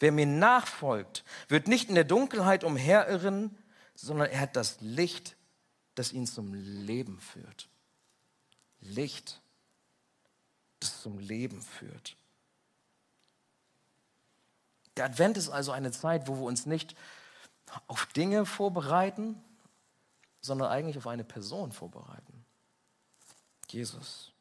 Wer 0.00 0.12
mir 0.12 0.26
nachfolgt, 0.26 1.24
wird 1.48 1.66
nicht 1.66 1.88
in 1.88 1.94
der 1.96 2.04
Dunkelheit 2.04 2.64
umherirren, 2.64 3.56
sondern 3.94 4.30
er 4.30 4.40
hat 4.40 4.54
das 4.54 4.80
Licht, 4.80 5.36
das 5.96 6.12
ihn 6.12 6.26
zum 6.26 6.54
Leben 6.54 7.18
führt. 7.20 7.68
Licht, 8.80 9.40
das 10.78 11.02
zum 11.02 11.18
Leben 11.18 11.60
führt. 11.60 12.17
Der 14.98 15.04
Advent 15.04 15.36
ist 15.36 15.48
also 15.48 15.70
eine 15.70 15.92
Zeit, 15.92 16.26
wo 16.26 16.36
wir 16.36 16.42
uns 16.42 16.66
nicht 16.66 16.96
auf 17.86 18.06
Dinge 18.06 18.44
vorbereiten, 18.46 19.40
sondern 20.40 20.68
eigentlich 20.68 20.98
auf 20.98 21.06
eine 21.06 21.22
Person 21.24 21.70
vorbereiten. 21.70 22.44
Jesus. 23.68 24.32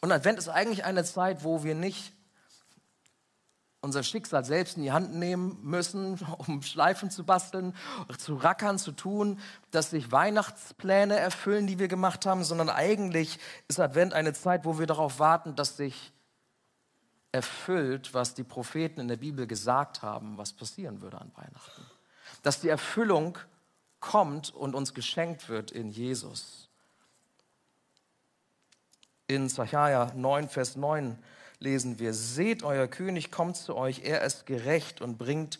Und 0.00 0.10
Advent 0.10 0.38
ist 0.40 0.48
eigentlich 0.48 0.84
eine 0.84 1.04
Zeit, 1.04 1.44
wo 1.44 1.62
wir 1.62 1.76
nicht 1.76 2.12
unser 3.80 4.02
Schicksal 4.02 4.44
selbst 4.44 4.76
in 4.76 4.82
die 4.82 4.92
Hand 4.92 5.14
nehmen 5.14 5.58
müssen, 5.62 6.18
um 6.38 6.62
Schleifen 6.62 7.10
zu 7.10 7.22
basteln, 7.22 7.76
zu 8.18 8.34
rackern, 8.34 8.80
zu 8.80 8.90
tun, 8.90 9.38
dass 9.70 9.90
sich 9.90 10.10
Weihnachtspläne 10.10 11.16
erfüllen, 11.16 11.68
die 11.68 11.78
wir 11.78 11.86
gemacht 11.86 12.26
haben, 12.26 12.42
sondern 12.42 12.70
eigentlich 12.70 13.38
ist 13.68 13.78
Advent 13.78 14.14
eine 14.14 14.32
Zeit, 14.32 14.64
wo 14.64 14.80
wir 14.80 14.86
darauf 14.86 15.20
warten, 15.20 15.54
dass 15.54 15.76
sich 15.76 16.13
erfüllt, 17.34 18.14
was 18.14 18.34
die 18.34 18.44
Propheten 18.44 19.00
in 19.00 19.08
der 19.08 19.16
Bibel 19.16 19.48
gesagt 19.48 20.02
haben, 20.02 20.38
was 20.38 20.52
passieren 20.52 21.02
würde 21.02 21.20
an 21.20 21.32
Weihnachten. 21.34 21.84
Dass 22.44 22.60
die 22.60 22.68
Erfüllung 22.68 23.38
kommt 23.98 24.54
und 24.54 24.76
uns 24.76 24.94
geschenkt 24.94 25.48
wird 25.48 25.72
in 25.72 25.90
Jesus. 25.90 26.68
In 29.26 29.48
Zachariah 29.48 30.12
9, 30.14 30.48
Vers 30.48 30.76
9 30.76 31.18
lesen 31.58 31.98
wir, 31.98 32.14
seht, 32.14 32.62
euer 32.62 32.86
König 32.86 33.32
kommt 33.32 33.56
zu 33.56 33.74
euch, 33.74 34.02
er 34.04 34.22
ist 34.22 34.46
gerecht 34.46 35.00
und 35.00 35.18
bringt 35.18 35.58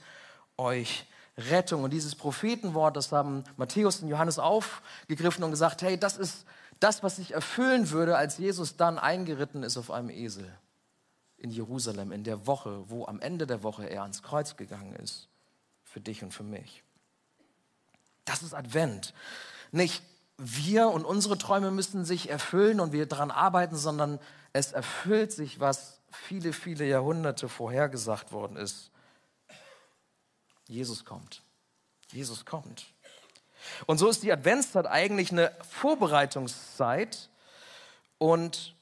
euch 0.57 1.07
Rettung. 1.37 1.83
Und 1.83 1.93
dieses 1.93 2.15
Prophetenwort, 2.15 2.97
das 2.97 3.11
haben 3.11 3.43
Matthäus 3.57 4.01
und 4.01 4.09
Johannes 4.09 4.39
aufgegriffen 4.39 5.43
und 5.43 5.51
gesagt, 5.51 5.83
hey, 5.83 5.99
das 5.99 6.19
ist 6.19 6.45
das, 6.79 7.03
was 7.03 7.17
sich 7.17 7.33
erfüllen 7.33 7.91
würde, 7.91 8.17
als 8.17 8.39
Jesus 8.39 8.77
dann 8.77 8.97
eingeritten 8.97 9.65
ist 9.65 9.77
auf 9.77 9.91
einem 9.91 10.11
Esel 10.11 10.57
in 11.45 11.51
Jerusalem 11.51 12.11
in 12.11 12.25
der 12.25 12.47
Woche, 12.47 12.89
wo 12.89 13.05
am 13.05 13.21
Ende 13.21 13.47
der 13.47 13.63
Woche 13.63 13.85
er 13.85 14.01
ans 14.01 14.23
Kreuz 14.23 14.57
gegangen 14.57 14.97
ist, 14.97 15.29
für 15.83 16.01
dich 16.01 16.23
und 16.23 16.33
für 16.33 16.43
mich. 16.43 16.83
Das 18.25 18.43
ist 18.43 18.55
Advent. 18.55 19.13
Nicht 19.71 20.03
wir 20.39 20.89
und 20.89 21.05
unsere 21.05 21.37
Träume 21.37 21.71
müssen 21.71 22.07
sich 22.07 22.31
erfüllen 22.31 22.81
und 22.81 22.93
wir 22.93 23.05
daran 23.05 23.31
arbeiten, 23.31 23.77
sondern 23.77 24.21
es 24.55 24.73
erfüllt 24.73 25.33
sich, 25.33 25.61
was 25.61 26.01
viele, 26.11 26.55
viele 26.55 26.87
Jahrhunderte 26.87 27.51
vorhergesagt 27.51 28.33
worden 28.33 28.57
ist. 28.57 28.91
Jesus 30.67 31.05
kommt. 31.05 31.43
Jesus 32.11 32.47
kommt. 32.47 32.87
Und 33.85 33.99
so 33.99 34.09
ist 34.09 34.23
die 34.23 34.33
Adventszeit 34.33 34.87
eigentlich 34.87 35.31
eine 35.31 35.55
Vorbereitungszeit 35.69 37.29
und 38.17 38.75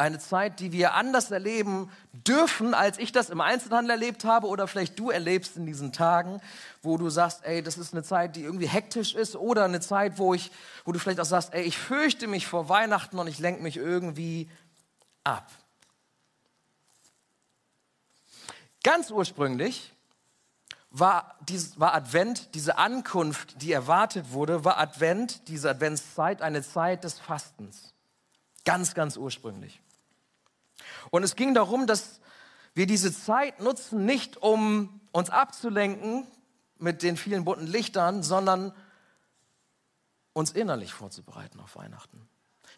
eine 0.00 0.18
Zeit, 0.18 0.60
die 0.60 0.72
wir 0.72 0.94
anders 0.94 1.30
erleben 1.30 1.90
dürfen, 2.12 2.72
als 2.72 2.98
ich 2.98 3.12
das 3.12 3.28
im 3.28 3.40
Einzelhandel 3.40 3.90
erlebt 3.90 4.24
habe 4.24 4.46
oder 4.46 4.66
vielleicht 4.66 4.98
du 4.98 5.10
erlebst 5.10 5.56
in 5.56 5.66
diesen 5.66 5.92
Tagen, 5.92 6.40
wo 6.82 6.96
du 6.96 7.10
sagst, 7.10 7.44
ey, 7.44 7.62
das 7.62 7.76
ist 7.76 7.92
eine 7.92 8.02
Zeit, 8.02 8.34
die 8.34 8.42
irgendwie 8.42 8.66
hektisch 8.66 9.14
ist 9.14 9.36
oder 9.36 9.64
eine 9.64 9.80
Zeit, 9.80 10.18
wo 10.18 10.32
ich, 10.32 10.50
wo 10.84 10.92
du 10.92 10.98
vielleicht 10.98 11.20
auch 11.20 11.26
sagst, 11.26 11.52
ey, 11.52 11.62
ich 11.62 11.78
fürchte 11.78 12.26
mich 12.26 12.46
vor 12.46 12.68
Weihnachten 12.68 13.18
und 13.18 13.26
ich 13.26 13.38
lenke 13.38 13.62
mich 13.62 13.76
irgendwie 13.76 14.50
ab. 15.22 15.50
Ganz 18.82 19.10
ursprünglich 19.10 19.92
war, 20.90 21.36
dies, 21.46 21.78
war 21.78 21.94
Advent, 21.94 22.54
diese 22.54 22.78
Ankunft, 22.78 23.60
die 23.60 23.72
erwartet 23.72 24.32
wurde, 24.32 24.64
war 24.64 24.78
Advent, 24.78 25.46
diese 25.48 25.68
Adventszeit, 25.68 26.40
eine 26.40 26.62
Zeit 26.62 27.04
des 27.04 27.18
Fastens. 27.18 27.92
Ganz, 28.64 28.94
ganz 28.94 29.16
ursprünglich. 29.16 29.80
Und 31.10 31.22
es 31.22 31.36
ging 31.36 31.54
darum, 31.54 31.86
dass 31.86 32.20
wir 32.74 32.86
diese 32.86 33.12
Zeit 33.12 33.60
nutzen, 33.60 34.04
nicht 34.04 34.36
um 34.36 35.00
uns 35.12 35.30
abzulenken 35.30 36.26
mit 36.78 37.02
den 37.02 37.16
vielen 37.16 37.44
bunten 37.44 37.66
Lichtern, 37.66 38.22
sondern 38.22 38.72
uns 40.32 40.52
innerlich 40.52 40.92
vorzubereiten 40.92 41.60
auf 41.60 41.76
Weihnachten. 41.76 42.28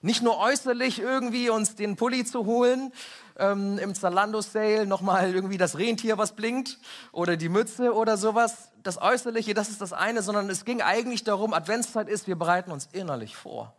Nicht 0.00 0.22
nur 0.22 0.38
äußerlich 0.38 0.98
irgendwie 0.98 1.48
uns 1.48 1.76
den 1.76 1.94
Pulli 1.94 2.24
zu 2.24 2.44
holen, 2.44 2.92
ähm, 3.36 3.78
im 3.78 3.94
Zalando-Sale 3.94 4.86
nochmal 4.86 5.32
irgendwie 5.32 5.58
das 5.58 5.78
Rentier, 5.78 6.18
was 6.18 6.34
blinkt, 6.34 6.78
oder 7.12 7.36
die 7.36 7.48
Mütze 7.48 7.94
oder 7.94 8.16
sowas. 8.16 8.72
Das 8.82 9.00
Äußerliche, 9.00 9.54
das 9.54 9.68
ist 9.68 9.80
das 9.80 9.92
eine, 9.92 10.22
sondern 10.22 10.50
es 10.50 10.64
ging 10.64 10.82
eigentlich 10.82 11.22
darum, 11.22 11.54
Adventszeit 11.54 12.08
ist, 12.08 12.26
wir 12.26 12.36
bereiten 12.36 12.72
uns 12.72 12.88
innerlich 12.90 13.36
vor 13.36 13.74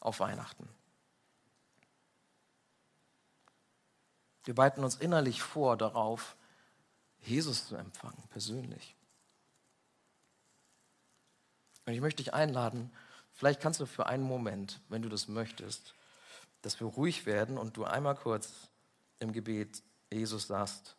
auf 0.00 0.18
Weihnachten. 0.18 0.68
Wir 4.44 4.54
bereiten 4.54 4.84
uns 4.84 4.96
innerlich 4.96 5.42
vor 5.42 5.76
darauf, 5.76 6.36
Jesus 7.20 7.66
zu 7.66 7.76
empfangen, 7.76 8.22
persönlich. 8.30 8.94
Und 11.86 11.92
ich 11.92 12.00
möchte 12.00 12.22
dich 12.22 12.34
einladen, 12.34 12.90
vielleicht 13.32 13.60
kannst 13.60 13.80
du 13.80 13.86
für 13.86 14.06
einen 14.06 14.22
Moment, 14.22 14.80
wenn 14.88 15.02
du 15.02 15.08
das 15.08 15.28
möchtest, 15.28 15.94
dass 16.62 16.80
wir 16.80 16.86
ruhig 16.86 17.26
werden 17.26 17.58
und 17.58 17.76
du 17.76 17.84
einmal 17.84 18.14
kurz 18.14 18.68
im 19.20 19.32
Gebet 19.32 19.82
Jesus 20.10 20.46
sagst, 20.46 20.96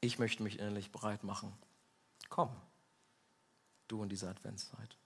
ich 0.00 0.18
möchte 0.18 0.42
mich 0.42 0.58
innerlich 0.58 0.92
bereit 0.92 1.24
machen. 1.24 1.56
Komm, 2.28 2.54
du 3.88 4.02
in 4.02 4.08
dieser 4.08 4.28
Adventszeit. 4.28 4.96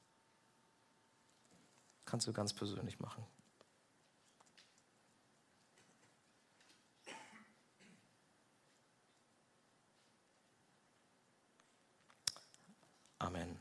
Kannst 2.04 2.26
du 2.26 2.32
ganz 2.32 2.52
persönlich 2.52 2.98
machen. 2.98 3.24
Amen. 13.18 13.60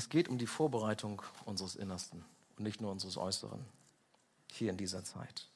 Es 0.00 0.08
geht 0.08 0.30
um 0.30 0.38
die 0.38 0.46
Vorbereitung 0.46 1.20
unseres 1.44 1.76
Innersten 1.76 2.24
und 2.56 2.64
nicht 2.64 2.80
nur 2.80 2.90
unseres 2.90 3.18
Äußeren 3.18 3.62
hier 4.50 4.70
in 4.70 4.78
dieser 4.78 5.04
Zeit. 5.04 5.46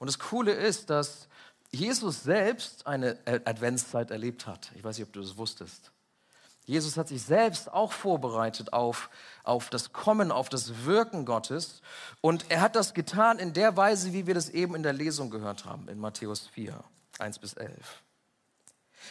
Und 0.00 0.08
das 0.08 0.18
Coole 0.18 0.50
ist, 0.50 0.90
dass 0.90 1.28
Jesus 1.70 2.24
selbst 2.24 2.88
eine 2.88 3.16
Adventszeit 3.44 4.10
erlebt 4.10 4.48
hat. 4.48 4.72
Ich 4.74 4.82
weiß 4.82 4.98
nicht, 4.98 5.06
ob 5.06 5.12
du 5.12 5.20
das 5.20 5.36
wusstest. 5.36 5.92
Jesus 6.64 6.96
hat 6.96 7.06
sich 7.06 7.22
selbst 7.22 7.72
auch 7.72 7.92
vorbereitet 7.92 8.72
auf, 8.72 9.08
auf 9.44 9.70
das 9.70 9.92
Kommen, 9.92 10.32
auf 10.32 10.48
das 10.48 10.84
Wirken 10.84 11.24
Gottes. 11.24 11.80
Und 12.20 12.50
er 12.50 12.62
hat 12.62 12.74
das 12.74 12.92
getan 12.92 13.38
in 13.38 13.52
der 13.52 13.76
Weise, 13.76 14.12
wie 14.12 14.26
wir 14.26 14.34
das 14.34 14.48
eben 14.48 14.74
in 14.74 14.82
der 14.82 14.94
Lesung 14.94 15.30
gehört 15.30 15.64
haben, 15.64 15.88
in 15.88 16.00
Matthäus 16.00 16.48
4, 16.48 16.82
1 17.20 17.38
bis 17.38 17.52
11. 17.52 18.02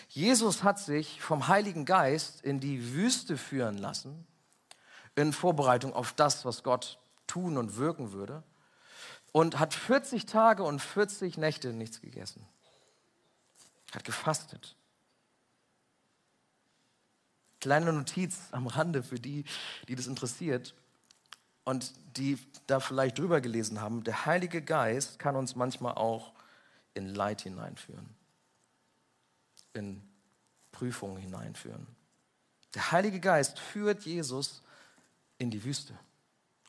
Jesus 0.10 0.64
hat 0.64 0.80
sich 0.80 1.22
vom 1.22 1.48
Heiligen 1.48 1.86
Geist 1.86 2.42
in 2.44 2.60
die 2.60 2.94
Wüste 2.94 3.38
führen 3.38 3.78
lassen, 3.78 4.28
in 5.16 5.34
Vorbereitung 5.34 5.94
auf 5.94 6.14
das, 6.14 6.46
was 6.46 6.64
Gott 6.64 7.00
tun 7.28 7.58
und 7.58 7.78
wirken 7.78 8.12
würde. 8.12 8.44
und 9.32 9.60
hat 9.60 9.74
40 9.74 10.28
Tage 10.28 10.64
und 10.64 10.80
40 10.80 11.38
Nächte 11.38 11.74
nichts 11.74 12.00
gegessen. 12.00 12.48
Hat 13.94 14.06
gefastet. 14.06 14.78
Kleine 17.60 17.92
Notiz 17.92 18.38
am 18.52 18.68
Rande 18.68 19.04
für 19.04 19.20
die, 19.20 19.44
die 19.90 19.96
das 19.96 20.08
interessiert 20.08 20.74
und 21.66 21.92
die 22.16 22.40
da 22.68 22.80
vielleicht 22.80 23.18
drüber 23.18 23.42
gelesen 23.42 23.82
haben. 23.82 24.06
Der 24.06 24.26
Heilige 24.26 24.62
Geist 24.62 25.20
kann 25.20 25.36
uns 25.36 25.56
manchmal 25.58 25.96
auch 25.96 26.32
in 26.94 27.14
Leid 27.14 27.42
hineinführen, 27.42 28.16
in 29.74 30.02
Prüfungen 30.72 31.18
hineinführen. 31.18 31.88
Der 32.74 32.94
Heilige 32.94 33.20
Geist 33.20 33.60
führt 33.60 34.06
Jesus 34.06 34.62
in 35.38 35.52
die 35.52 35.64
Wüste, 35.64 35.98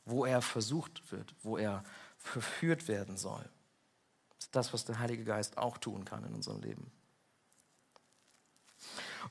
wo 0.05 0.25
er 0.25 0.41
versucht 0.41 1.11
wird, 1.11 1.33
wo 1.43 1.57
er 1.57 1.83
verführt 2.17 2.87
werden 2.87 3.17
soll. 3.17 3.43
Das 4.37 4.45
ist 4.45 4.55
das, 4.55 4.73
was 4.73 4.85
der 4.85 4.99
Heilige 4.99 5.23
Geist 5.23 5.57
auch 5.57 5.77
tun 5.77 6.05
kann 6.05 6.23
in 6.25 6.33
unserem 6.33 6.61
Leben. 6.61 6.91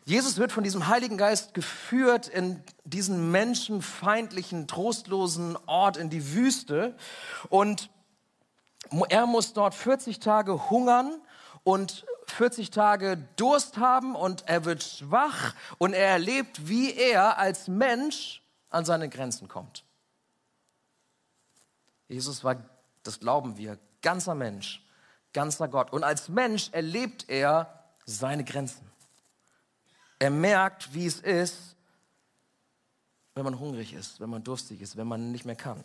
Jesus 0.04 0.36
wird 0.36 0.52
von 0.52 0.64
diesem 0.64 0.88
Heiligen 0.88 1.16
Geist 1.16 1.54
geführt 1.54 2.28
in 2.28 2.62
diesen 2.84 3.30
menschenfeindlichen, 3.30 4.68
trostlosen 4.68 5.56
Ort, 5.66 5.96
in 5.96 6.10
die 6.10 6.34
Wüste. 6.34 6.96
Und 7.48 7.90
er 9.08 9.26
muss 9.26 9.52
dort 9.52 9.74
40 9.74 10.20
Tage 10.20 10.70
hungern 10.70 11.20
und 11.64 12.06
40 12.26 12.70
Tage 12.70 13.18
Durst 13.36 13.78
haben 13.78 14.14
und 14.14 14.48
er 14.48 14.64
wird 14.64 14.82
schwach 14.82 15.54
und 15.78 15.92
er 15.92 16.08
erlebt, 16.08 16.68
wie 16.68 16.92
er 16.92 17.38
als 17.38 17.68
Mensch 17.68 18.42
an 18.70 18.84
seine 18.84 19.08
Grenzen 19.08 19.48
kommt. 19.48 19.84
Jesus 22.08 22.44
war, 22.44 22.56
das 23.02 23.20
glauben 23.20 23.56
wir, 23.56 23.78
ganzer 24.02 24.34
Mensch, 24.34 24.84
ganzer 25.32 25.68
Gott. 25.68 25.92
Und 25.92 26.04
als 26.04 26.28
Mensch 26.28 26.70
erlebt 26.72 27.28
er 27.28 27.84
seine 28.04 28.44
Grenzen. 28.44 28.90
Er 30.18 30.30
merkt, 30.30 30.94
wie 30.94 31.06
es 31.06 31.20
ist, 31.20 31.76
wenn 33.34 33.44
man 33.44 33.58
hungrig 33.58 33.92
ist, 33.92 34.20
wenn 34.20 34.30
man 34.30 34.42
durstig 34.42 34.80
ist, 34.80 34.96
wenn 34.96 35.06
man 35.06 35.30
nicht 35.32 35.44
mehr 35.44 35.56
kann. 35.56 35.82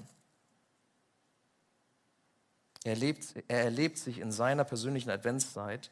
Er, 2.84 2.96
lebt, 2.96 3.36
er 3.48 3.64
erlebt 3.64 3.98
sich 3.98 4.20
in 4.20 4.32
seiner 4.32 4.64
persönlichen 4.64 5.10
Adventszeit 5.10 5.92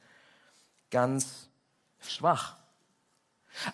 ganz 0.89 1.49
schwach. 1.99 2.55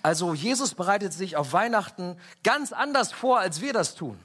Also 0.01 0.33
Jesus 0.33 0.73
bereitet 0.73 1.13
sich 1.13 1.37
auf 1.37 1.53
Weihnachten 1.53 2.17
ganz 2.43 2.73
anders 2.73 3.11
vor, 3.11 3.39
als 3.39 3.61
wir 3.61 3.73
das 3.73 3.95
tun. 3.95 4.19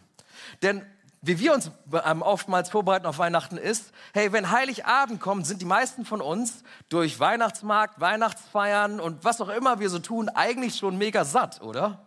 Denn 0.62 0.84
wie 1.22 1.38
wir 1.38 1.52
uns 1.52 1.70
ähm, 2.06 2.22
oftmals 2.22 2.70
vorbereiten 2.70 3.04
auf 3.04 3.18
Weihnachten 3.18 3.58
ist, 3.58 3.92
hey, 4.14 4.32
wenn 4.32 4.50
Heiligabend 4.50 5.20
kommt, 5.20 5.46
sind 5.46 5.60
die 5.60 5.66
meisten 5.66 6.06
von 6.06 6.22
uns 6.22 6.64
durch 6.88 7.20
Weihnachtsmarkt, 7.20 8.00
Weihnachtsfeiern 8.00 9.00
und 9.00 9.22
was 9.22 9.40
auch 9.42 9.50
immer 9.50 9.80
wir 9.80 9.90
so 9.90 9.98
tun, 9.98 10.30
eigentlich 10.30 10.76
schon 10.76 10.96
mega 10.96 11.26
satt, 11.26 11.60
oder? 11.60 12.06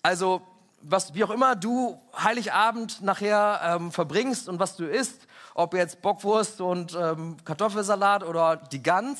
Also, 0.00 0.42
was, 0.80 1.14
wie 1.14 1.24
auch 1.24 1.30
immer 1.30 1.56
du 1.56 2.00
Heiligabend 2.16 3.02
nachher 3.02 3.60
ähm, 3.64 3.92
verbringst 3.92 4.48
und 4.48 4.60
was 4.60 4.76
du 4.76 4.84
isst, 4.84 5.26
ob 5.54 5.74
jetzt 5.74 6.02
Bockwurst 6.02 6.60
und 6.60 6.94
ähm, 6.94 7.36
Kartoffelsalat 7.44 8.22
oder 8.22 8.56
die 8.56 8.82
Gans, 8.82 9.18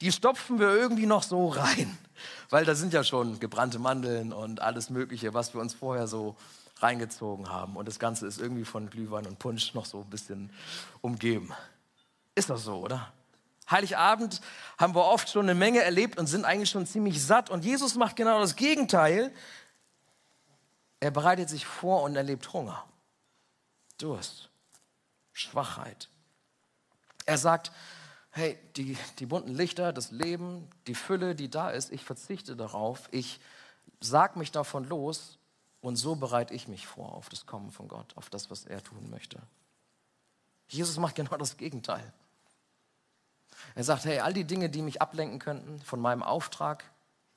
die 0.00 0.12
stopfen 0.12 0.58
wir 0.58 0.68
irgendwie 0.68 1.06
noch 1.06 1.22
so 1.22 1.48
rein. 1.48 1.96
Weil 2.50 2.64
da 2.64 2.74
sind 2.74 2.92
ja 2.92 3.04
schon 3.04 3.40
gebrannte 3.40 3.78
Mandeln 3.78 4.32
und 4.32 4.60
alles 4.60 4.90
Mögliche, 4.90 5.34
was 5.34 5.54
wir 5.54 5.60
uns 5.60 5.74
vorher 5.74 6.06
so 6.06 6.36
reingezogen 6.78 7.48
haben. 7.48 7.76
Und 7.76 7.88
das 7.88 7.98
Ganze 7.98 8.26
ist 8.26 8.40
irgendwie 8.40 8.64
von 8.64 8.90
Glühwein 8.90 9.26
und 9.26 9.38
Punsch 9.38 9.74
noch 9.74 9.86
so 9.86 10.00
ein 10.00 10.10
bisschen 10.10 10.50
umgeben. 11.00 11.52
Ist 12.34 12.50
doch 12.50 12.58
so, 12.58 12.80
oder? 12.80 13.12
Heiligabend 13.70 14.40
haben 14.78 14.94
wir 14.94 15.04
oft 15.04 15.28
schon 15.28 15.46
eine 15.46 15.54
Menge 15.54 15.82
erlebt 15.82 16.18
und 16.18 16.26
sind 16.26 16.44
eigentlich 16.44 16.70
schon 16.70 16.86
ziemlich 16.86 17.24
satt. 17.24 17.50
Und 17.50 17.64
Jesus 17.64 17.96
macht 17.96 18.14
genau 18.14 18.38
das 18.38 18.54
Gegenteil. 18.54 19.32
Er 21.00 21.10
bereitet 21.10 21.48
sich 21.48 21.66
vor 21.66 22.02
und 22.02 22.14
erlebt 22.14 22.52
Hunger, 22.52 22.84
Durst, 23.98 24.50
Schwachheit. 25.32 26.08
Er 27.24 27.38
sagt, 27.38 27.72
hey, 28.36 28.58
die, 28.76 28.98
die 29.18 29.26
bunten 29.26 29.54
Lichter, 29.54 29.92
das 29.94 30.10
Leben, 30.10 30.68
die 30.86 30.94
Fülle, 30.94 31.34
die 31.34 31.48
da 31.48 31.70
ist, 31.70 31.90
ich 31.90 32.04
verzichte 32.04 32.54
darauf, 32.54 33.08
ich 33.10 33.40
sag 34.00 34.36
mich 34.36 34.52
davon 34.52 34.84
los 34.84 35.38
und 35.80 35.96
so 35.96 36.16
bereite 36.16 36.52
ich 36.52 36.68
mich 36.68 36.86
vor 36.86 37.14
auf 37.14 37.30
das 37.30 37.46
Kommen 37.46 37.70
von 37.70 37.88
Gott, 37.88 38.14
auf 38.16 38.28
das, 38.28 38.50
was 38.50 38.66
er 38.66 38.84
tun 38.84 39.08
möchte. 39.08 39.38
Jesus 40.68 40.98
macht 40.98 41.14
genau 41.14 41.36
das 41.38 41.56
Gegenteil. 41.56 42.12
Er 43.74 43.84
sagt, 43.84 44.04
hey, 44.04 44.18
all 44.18 44.34
die 44.34 44.44
Dinge, 44.44 44.68
die 44.68 44.82
mich 44.82 45.00
ablenken 45.00 45.38
könnten 45.38 45.80
von 45.80 46.00
meinem 46.00 46.22
Auftrag, 46.22 46.84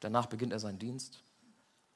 danach 0.01 0.25
beginnt 0.25 0.51
er 0.51 0.59
seinen 0.59 0.79
Dienst. 0.79 1.19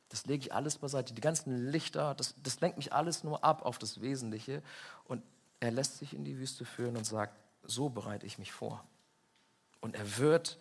Das 0.08 0.26
lege 0.28 0.46
ich 0.46 0.54
alles 0.54 0.78
beiseite. 0.78 1.13
Die 1.13 1.22
ganzen 1.22 1.72
Lichter, 1.72 2.13
das, 2.16 2.36
das 2.42 2.62
lenkt 2.62 2.78
mich 2.78 2.94
alles 2.94 3.26
nur 3.26 3.44
ab 3.44 3.66
auf 3.66 3.80
das 3.80 4.00
Wesentliche. 4.00 4.62
Und 5.06 5.24
er 5.60 5.72
lässt 5.72 5.98
sich 5.98 6.13
in 6.13 6.24
die 6.24 6.38
Wüste 6.38 6.63
führen 6.63 6.96
und 6.96 7.06
sagt, 7.06 7.36
so 7.63 7.89
bereite 7.89 8.26
ich 8.26 8.38
mich 8.38 8.52
vor. 8.52 8.86
Und 9.84 9.96
er 9.96 10.17
wird 10.17 10.58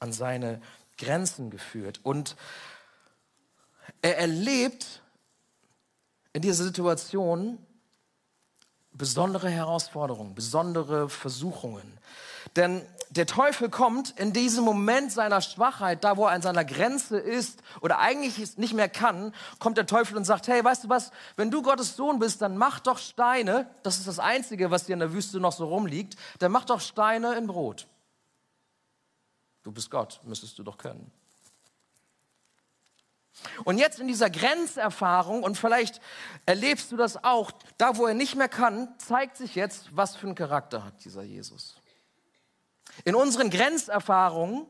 an 0.00 0.12
seine 0.12 0.60
Grenzen 0.98 1.48
geführt. 1.48 1.98
Und 2.02 2.36
er 4.02 4.18
erlebt 4.18 5.02
in 6.34 6.42
dieser 6.42 6.64
Situation 6.64 7.58
besondere 8.92 9.48
Herausforderungen, 9.48 10.34
besondere 10.34 11.08
Versuchungen. 11.08 11.98
Denn 12.54 12.82
der 13.08 13.26
Teufel 13.26 13.70
kommt 13.70 14.10
in 14.18 14.34
diesem 14.34 14.62
Moment 14.62 15.10
seiner 15.10 15.40
Schwachheit, 15.40 16.04
da 16.04 16.18
wo 16.18 16.26
er 16.26 16.32
an 16.32 16.42
seiner 16.42 16.64
Grenze 16.66 17.16
ist 17.16 17.62
oder 17.80 17.98
eigentlich 17.98 18.58
nicht 18.58 18.74
mehr 18.74 18.90
kann, 18.90 19.34
kommt 19.58 19.78
der 19.78 19.86
Teufel 19.86 20.18
und 20.18 20.24
sagt, 20.24 20.48
hey, 20.48 20.62
weißt 20.62 20.84
du 20.84 20.88
was, 20.90 21.12
wenn 21.36 21.50
du 21.50 21.62
Gottes 21.62 21.96
Sohn 21.96 22.18
bist, 22.18 22.42
dann 22.42 22.58
mach 22.58 22.78
doch 22.78 22.98
Steine, 22.98 23.70
das 23.82 23.96
ist 23.96 24.06
das 24.06 24.18
Einzige, 24.18 24.70
was 24.70 24.84
dir 24.84 24.92
in 24.92 25.00
der 25.00 25.14
Wüste 25.14 25.40
noch 25.40 25.52
so 25.52 25.66
rumliegt, 25.66 26.16
dann 26.40 26.52
mach 26.52 26.66
doch 26.66 26.80
Steine 26.80 27.36
in 27.36 27.46
Brot. 27.46 27.86
Du 29.70 29.74
bist 29.74 29.88
Gott, 29.88 30.18
müsstest 30.24 30.58
du 30.58 30.64
doch 30.64 30.76
können. 30.78 31.12
Und 33.62 33.78
jetzt 33.78 34.00
in 34.00 34.08
dieser 34.08 34.28
Grenzerfahrung, 34.28 35.44
und 35.44 35.56
vielleicht 35.56 36.00
erlebst 36.44 36.90
du 36.90 36.96
das 36.96 37.22
auch, 37.22 37.52
da 37.78 37.96
wo 37.96 38.04
er 38.08 38.14
nicht 38.14 38.34
mehr 38.34 38.48
kann, 38.48 38.92
zeigt 38.98 39.36
sich 39.36 39.54
jetzt, 39.54 39.96
was 39.96 40.16
für 40.16 40.26
einen 40.26 40.34
Charakter 40.34 40.84
hat 40.84 41.04
dieser 41.04 41.22
Jesus. 41.22 41.76
In 43.04 43.14
unseren 43.14 43.48
Grenzerfahrungen, 43.48 44.66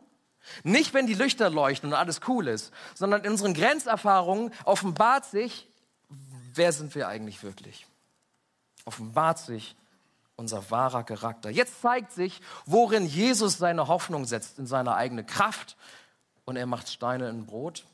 nicht 0.65 0.93
wenn 0.93 1.07
die 1.07 1.15
Lichter 1.15 1.49
leuchten 1.49 1.89
und 1.89 1.99
alles 1.99 2.21
cool 2.29 2.47
ist, 2.47 2.71
sondern 2.95 3.25
in 3.25 3.31
unseren 3.31 3.55
Grenzerfahrungen 3.55 4.53
offenbart 4.67 5.25
sich, 5.25 5.67
wer 6.53 6.75
sind 6.75 6.95
wir 6.95 7.09
eigentlich 7.09 7.43
wirklich? 7.43 7.87
Offenbart 8.85 9.39
sich 9.39 9.77
unser 10.40 10.70
wahrer 10.70 11.05
Charakter. 11.05 11.50
Jetzt 11.50 11.83
zeigt 11.83 12.12
sich, 12.12 12.40
worin 12.64 13.05
Jesus 13.05 13.59
seine 13.59 13.88
Hoffnung 13.88 14.24
setzt, 14.24 14.59
in 14.59 14.66
seine 14.66 14.94
eigene 14.94 15.22
Kraft 15.22 15.76
und 16.46 16.57
er 16.57 16.64
macht 16.64 16.88
Steine 16.88 17.29
in 17.29 17.44
Brot. 17.44 17.85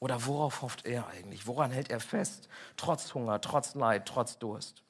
Oder 0.00 0.26
worauf 0.26 0.62
hofft 0.62 0.84
er 0.84 1.06
eigentlich? 1.06 1.46
Woran 1.46 1.70
hält 1.70 1.90
er 1.90 2.00
fest? 2.00 2.48
Trotz 2.76 3.14
Hunger, 3.14 3.40
trotz 3.40 3.76
Leid, 3.76 4.04
trotz 4.06 4.36
Durst. 4.38 4.82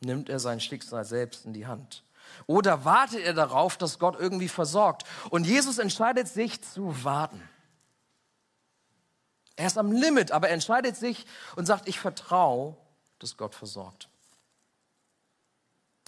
Nimmt 0.00 0.28
er 0.28 0.38
sein 0.38 0.60
Schicksal 0.60 1.04
selbst 1.04 1.44
in 1.44 1.52
die 1.52 1.66
Hand? 1.66 2.04
Oder 2.46 2.84
wartet 2.84 3.22
er 3.24 3.34
darauf, 3.34 3.76
dass 3.76 3.98
Gott 3.98 4.16
irgendwie 4.16 4.48
versorgt? 4.48 5.02
Und 5.30 5.44
Jesus 5.44 5.78
entscheidet 5.78 6.28
sich 6.28 6.62
zu 6.62 7.02
warten. 7.02 7.42
Er 9.56 9.66
ist 9.66 9.76
am 9.76 9.90
Limit, 9.90 10.30
aber 10.30 10.46
er 10.46 10.54
entscheidet 10.54 10.94
sich 10.94 11.26
und 11.56 11.66
sagt, 11.66 11.88
ich 11.88 11.98
vertraue 11.98 12.76
dass 13.18 13.36
Gott 13.36 13.54
versorgt. 13.54 14.08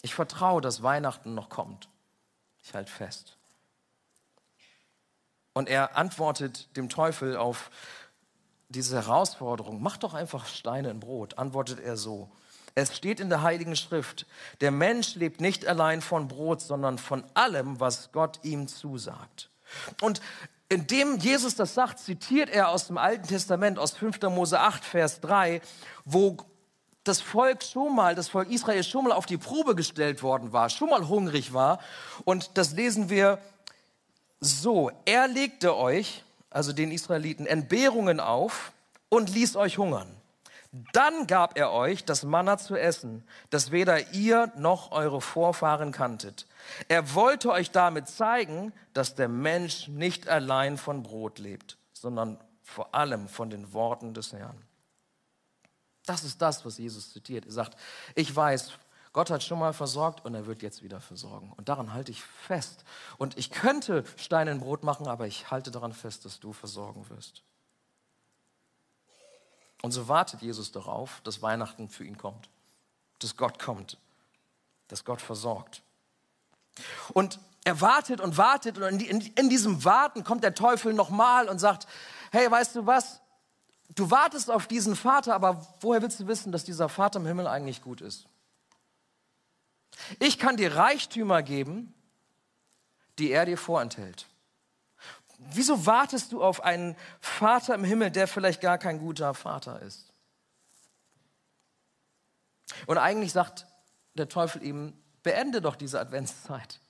Ich 0.03 0.15
vertraue, 0.15 0.61
dass 0.61 0.83
Weihnachten 0.83 1.35
noch 1.35 1.49
kommt. 1.49 1.89
Ich 2.63 2.75
halte 2.75 2.91
fest. 2.91 3.37
Und 5.53 5.69
er 5.69 5.97
antwortet 5.97 6.75
dem 6.77 6.89
Teufel 6.89 7.37
auf 7.37 7.71
diese 8.69 8.97
Herausforderung, 8.97 9.83
mach 9.83 9.97
doch 9.97 10.15
einfach 10.15 10.47
Steine 10.47 10.91
in 10.91 11.01
Brot, 11.01 11.39
antwortet 11.39 11.81
er 11.81 11.97
so. 11.97 12.31
Es 12.77 12.97
steht 12.97 13.19
in 13.19 13.29
der 13.29 13.43
Heiligen 13.43 13.75
Schrift, 13.75 14.27
der 14.61 14.71
Mensch 14.71 15.17
lebt 15.17 15.41
nicht 15.41 15.67
allein 15.67 16.01
von 16.01 16.29
Brot, 16.29 16.61
sondern 16.61 16.99
von 16.99 17.25
allem, 17.35 17.81
was 17.81 18.13
Gott 18.13 18.39
ihm 18.45 18.69
zusagt. 18.69 19.51
Und 20.01 20.21
indem 20.69 21.19
Jesus 21.19 21.57
das 21.57 21.75
sagt, 21.75 21.99
zitiert 21.99 22.49
er 22.49 22.69
aus 22.69 22.87
dem 22.87 22.97
Alten 22.97 23.27
Testament, 23.27 23.77
aus 23.77 23.91
5. 23.97 24.23
Mose 24.23 24.61
8, 24.61 24.85
Vers 24.85 25.21
3, 25.21 25.61
wo 26.05 26.37
das 27.05 27.21
Volk 27.21 27.63
schon 27.63 27.95
mal, 27.95 28.15
das 28.15 28.29
Volk 28.29 28.51
Israel 28.51 28.85
schon 28.85 29.05
mal 29.05 29.13
auf 29.13 29.27
die 29.27 29.39
Probe 29.39 29.75
gestellt 29.75 30.23
worden 30.23 30.53
war, 30.53 30.69
schon 30.69 30.91
mal 30.91 31.09
hungrig 31.09 31.53
war. 31.53 31.81
Und 32.25 32.59
das 32.59 32.73
lesen 32.73 33.09
wir 33.09 33.39
so. 34.41 34.91
Er 35.05 35.29
legte 35.29 35.77
euch, 35.77 36.25
also 36.51 36.73
den 36.73 36.93
Israeliten, 36.93 37.47
Entbehrungen 37.47 38.21
auf 38.21 38.73
und 39.09 39.31
ließ 39.31 39.57
euch 39.57 39.79
hungern. 39.79 40.15
Dann 40.93 41.27
gab 41.27 41.59
er 41.59 41.73
euch 41.73 42.05
das 42.05 42.23
Manna 42.23 42.57
zu 42.57 42.77
essen, 42.77 43.25
das 43.51 43.73
weder 43.73 44.13
ihr 44.13 44.53
noch 44.57 44.93
eure 44.93 45.21
Vorfahren 45.21 45.91
kanntet. 45.91 46.47
Er 46.87 47.15
wollte 47.15 47.51
euch 47.51 47.73
damit 47.73 48.09
zeigen, 48.09 48.73
dass 48.93 49.17
der 49.17 49.29
Mensch 49.29 49.89
nicht 49.89 50.29
allein 50.29 50.77
von 50.77 51.03
Brot 51.03 51.41
lebt, 51.41 51.77
sondern 51.93 52.39
vor 52.63 52.95
allem 52.95 53.27
von 53.27 53.51
den 53.51 53.73
Worten 53.73 54.15
des 54.15 54.33
Herrn. 54.33 54.63
Das 56.11 56.25
ist 56.25 56.43
das, 56.43 56.65
was 56.65 56.77
Jesus 56.77 57.13
zitiert. 57.13 57.47
Er 57.47 57.53
sagt, 57.53 57.79
ich 58.17 58.35
weiß, 58.35 58.73
Gott 59.13 59.31
hat 59.31 59.45
schon 59.45 59.61
mal 59.61 59.73
versorgt 59.73 60.25
und 60.25 60.35
er 60.35 60.45
wird 60.45 60.61
jetzt 60.61 60.83
wieder 60.83 61.01
versorgen. 61.01 61.53
Und 61.57 61.69
daran 61.69 61.93
halte 61.93 62.11
ich 62.11 62.21
fest. 62.21 62.83
Und 63.17 63.39
ich 63.39 63.53
könnte 63.53 64.03
Stein 64.17 64.49
in 64.49 64.59
Brot 64.59 64.83
machen, 64.83 65.07
aber 65.07 65.29
ich 65.29 65.53
halte 65.53 65.71
daran 65.71 65.93
fest, 65.93 66.25
dass 66.25 66.41
du 66.41 66.53
versorgen 66.53 67.09
wirst. 67.11 67.45
Und 69.83 69.93
so 69.93 70.09
wartet 70.09 70.43
Jesus 70.43 70.73
darauf, 70.73 71.21
dass 71.23 71.43
Weihnachten 71.43 71.89
für 71.89 72.03
ihn 72.03 72.19
kommt, 72.19 72.51
dass 73.21 73.37
Gott 73.37 73.61
kommt, 73.61 73.97
dass 74.89 75.05
Gott 75.05 75.23
versorgt. 75.23 75.85
Und 77.13 77.39
er 77.63 77.81
wartet 77.81 78.21
und 78.21 78.37
wartet 78.37 78.79
und 78.79 79.01
in, 79.01 79.21
in 79.21 79.49
diesem 79.49 79.85
Warten 79.85 80.25
kommt 80.25 80.43
der 80.43 80.57
Teufel 80.57 80.93
nochmal 80.93 81.49
und 81.49 81.61
sagt, 81.61 81.87
hey, 82.33 82.51
weißt 82.51 82.75
du 82.75 82.87
was, 82.87 83.21
du 84.01 84.11
wartest 84.11 84.51
auf 84.51 84.67
diesen 84.67 84.97
Vater, 84.97 85.35
aber 85.35 85.67
woher 85.81 86.03
willst 86.03 86.19
du 86.21 86.27
wissen, 86.27 86.53
dass 86.53 86.65
dieser 86.65 86.89
Vater 86.89 87.21
im 87.21 87.27
Himmel 87.27 87.47
eigentlich 87.47 87.83
gut 87.83 88.01
ist? 88.01 88.27
Ich 90.19 90.39
kann 90.39 90.57
dir 90.57 90.75
Reichtümer 90.75 91.43
geben, 91.43 91.95
die 93.19 93.31
er 93.31 93.45
dir 93.45 93.59
vorenthält. 93.59 94.27
Wieso 95.39 95.87
wartest 95.87 96.33
du 96.33 96.43
auf 96.43 96.63
einen 96.63 96.97
Vater 97.21 97.75
im 97.75 97.85
Himmel, 97.85 98.11
der 98.11 98.27
vielleicht 98.27 98.61
gar 98.61 98.79
kein 98.79 98.99
guter 98.99 99.35
Vater 99.35 99.81
ist? 99.83 100.13
Und 102.87 102.99
eigentlich 102.99 103.33
sagt 103.33 103.67
der 104.15 104.29
Teufel 104.29 104.63
ihm, 104.63 104.95
beende 105.23 105.61
doch 105.61 105.77
diese 105.77 106.01
Adventszeit. 106.01 106.81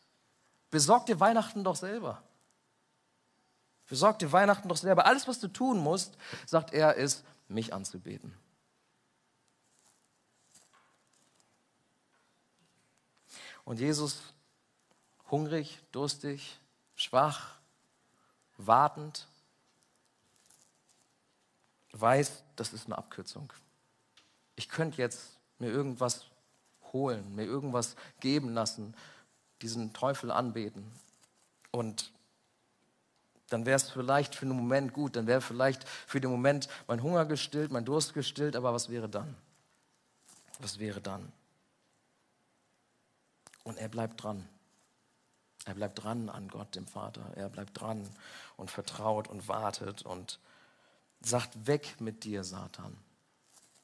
Besorg 0.70 1.07
dir 1.07 1.18
Weihnachten 1.18 1.64
doch 1.64 1.77
selber. 1.77 2.23
Besorg 3.90 4.20
dir 4.20 4.31
Weihnachten 4.31 4.68
doch 4.68 4.76
selber. 4.76 5.05
Alles, 5.05 5.26
was 5.26 5.40
du 5.40 5.48
tun 5.48 5.81
musst, 5.81 6.16
sagt 6.46 6.72
er, 6.72 6.94
ist, 6.94 7.24
mich 7.48 7.74
anzubeten. 7.74 8.33
Und 13.64 13.81
Jesus, 13.81 14.20
hungrig, 15.29 15.81
durstig, 15.90 16.61
schwach, 16.94 17.57
wartend, 18.57 19.26
weiß, 21.90 22.44
das 22.55 22.72
ist 22.72 22.87
eine 22.87 22.96
Abkürzung. 22.96 23.53
Ich 24.55 24.68
könnte 24.68 24.98
jetzt 24.98 25.37
mir 25.59 25.70
irgendwas 25.70 26.26
holen, 26.92 27.35
mir 27.35 27.44
irgendwas 27.44 27.96
geben 28.20 28.55
lassen, 28.55 28.94
diesen 29.62 29.92
Teufel 29.92 30.31
anbeten. 30.31 30.88
Und 31.72 32.12
dann 33.50 33.66
wäre 33.66 33.76
es 33.76 33.90
vielleicht 33.90 34.34
für 34.34 34.46
einen 34.46 34.56
Moment 34.56 34.94
gut, 34.94 35.16
dann 35.16 35.26
wäre 35.26 35.40
vielleicht 35.40 35.86
für 36.06 36.20
den 36.20 36.30
Moment 36.30 36.68
mein 36.86 37.02
Hunger 37.02 37.26
gestillt, 37.26 37.70
mein 37.70 37.84
Durst 37.84 38.14
gestillt, 38.14 38.56
aber 38.56 38.72
was 38.72 38.88
wäre 38.88 39.08
dann? 39.08 39.36
Was 40.60 40.78
wäre 40.78 41.00
dann? 41.00 41.30
Und 43.64 43.76
er 43.78 43.88
bleibt 43.88 44.22
dran. 44.22 44.48
Er 45.66 45.74
bleibt 45.74 46.02
dran 46.02 46.30
an 46.30 46.48
Gott, 46.48 46.74
dem 46.74 46.86
Vater. 46.86 47.32
Er 47.34 47.48
bleibt 47.48 47.78
dran 47.78 48.08
und 48.56 48.70
vertraut 48.70 49.28
und 49.28 49.46
wartet 49.48 50.02
und 50.02 50.38
sagt, 51.20 51.66
weg 51.66 51.96
mit 52.00 52.24
dir, 52.24 52.44
Satan, 52.44 52.96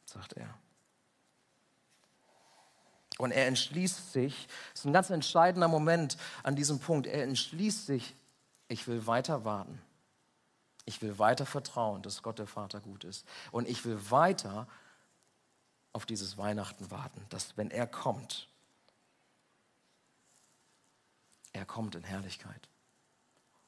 sagt 0.06 0.34
er. 0.34 0.54
Und 3.18 3.32
er 3.32 3.46
entschließt 3.46 4.12
sich, 4.12 4.46
das 4.72 4.80
ist 4.80 4.84
ein 4.86 4.92
ganz 4.92 5.10
entscheidender 5.10 5.68
Moment 5.68 6.16
an 6.42 6.54
diesem 6.54 6.78
Punkt, 6.78 7.06
er 7.06 7.24
entschließt 7.24 7.86
sich, 7.86 8.14
ich 8.68 8.88
will 8.88 9.06
weiter 9.06 9.44
warten. 9.44 9.80
Ich 10.84 11.02
will 11.02 11.18
weiter 11.18 11.46
vertrauen, 11.46 12.02
dass 12.02 12.22
Gott 12.22 12.38
der 12.38 12.46
Vater 12.46 12.80
gut 12.80 13.04
ist. 13.04 13.26
Und 13.50 13.68
ich 13.68 13.84
will 13.84 14.10
weiter 14.10 14.68
auf 15.92 16.06
dieses 16.06 16.38
Weihnachten 16.38 16.90
warten, 16.90 17.24
dass 17.30 17.56
wenn 17.56 17.70
er 17.70 17.86
kommt, 17.86 18.48
er 21.52 21.64
kommt 21.64 21.94
in 21.94 22.04
Herrlichkeit. 22.04 22.68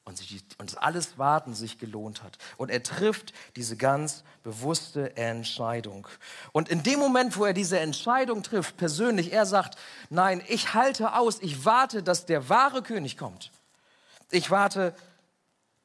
Und, 0.05 0.17
sich, 0.17 0.43
und 0.57 0.75
alles 0.81 1.19
Warten 1.19 1.53
sich 1.53 1.77
gelohnt 1.77 2.23
hat. 2.23 2.37
Und 2.57 2.69
er 2.69 2.81
trifft 2.81 3.31
diese 3.55 3.77
ganz 3.77 4.23
bewusste 4.41 5.15
Entscheidung. 5.17 6.07
Und 6.51 6.69
in 6.69 6.81
dem 6.81 6.99
Moment, 6.99 7.37
wo 7.37 7.45
er 7.45 7.53
diese 7.53 7.79
Entscheidung 7.79 8.41
trifft, 8.41 8.77
persönlich, 8.77 9.33
er 9.33 9.45
sagt, 9.45 9.77
nein, 10.09 10.41
ich 10.47 10.73
halte 10.73 11.13
aus, 11.13 11.39
ich 11.41 11.63
warte, 11.63 12.01
dass 12.01 12.25
der 12.25 12.49
wahre 12.49 12.81
König 12.81 13.17
kommt. 13.17 13.51
Ich 14.31 14.51
warte, 14.51 14.95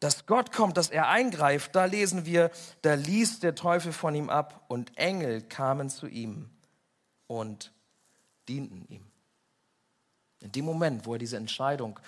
dass 0.00 0.26
Gott 0.26 0.52
kommt, 0.52 0.76
dass 0.76 0.90
er 0.90 1.08
eingreift. 1.08 1.74
Da 1.74 1.86
lesen 1.86 2.26
wir, 2.26 2.50
da 2.82 2.94
ließ 2.94 3.40
der 3.40 3.54
Teufel 3.54 3.92
von 3.92 4.14
ihm 4.14 4.28
ab 4.28 4.64
und 4.68 4.96
Engel 4.98 5.42
kamen 5.42 5.88
zu 5.88 6.06
ihm 6.06 6.50
und 7.26 7.72
dienten 8.48 8.84
ihm. 8.88 9.06
In 10.40 10.52
dem 10.52 10.66
Moment, 10.66 11.06
wo 11.06 11.14
er 11.14 11.18
diese 11.18 11.38
Entscheidung 11.38 11.98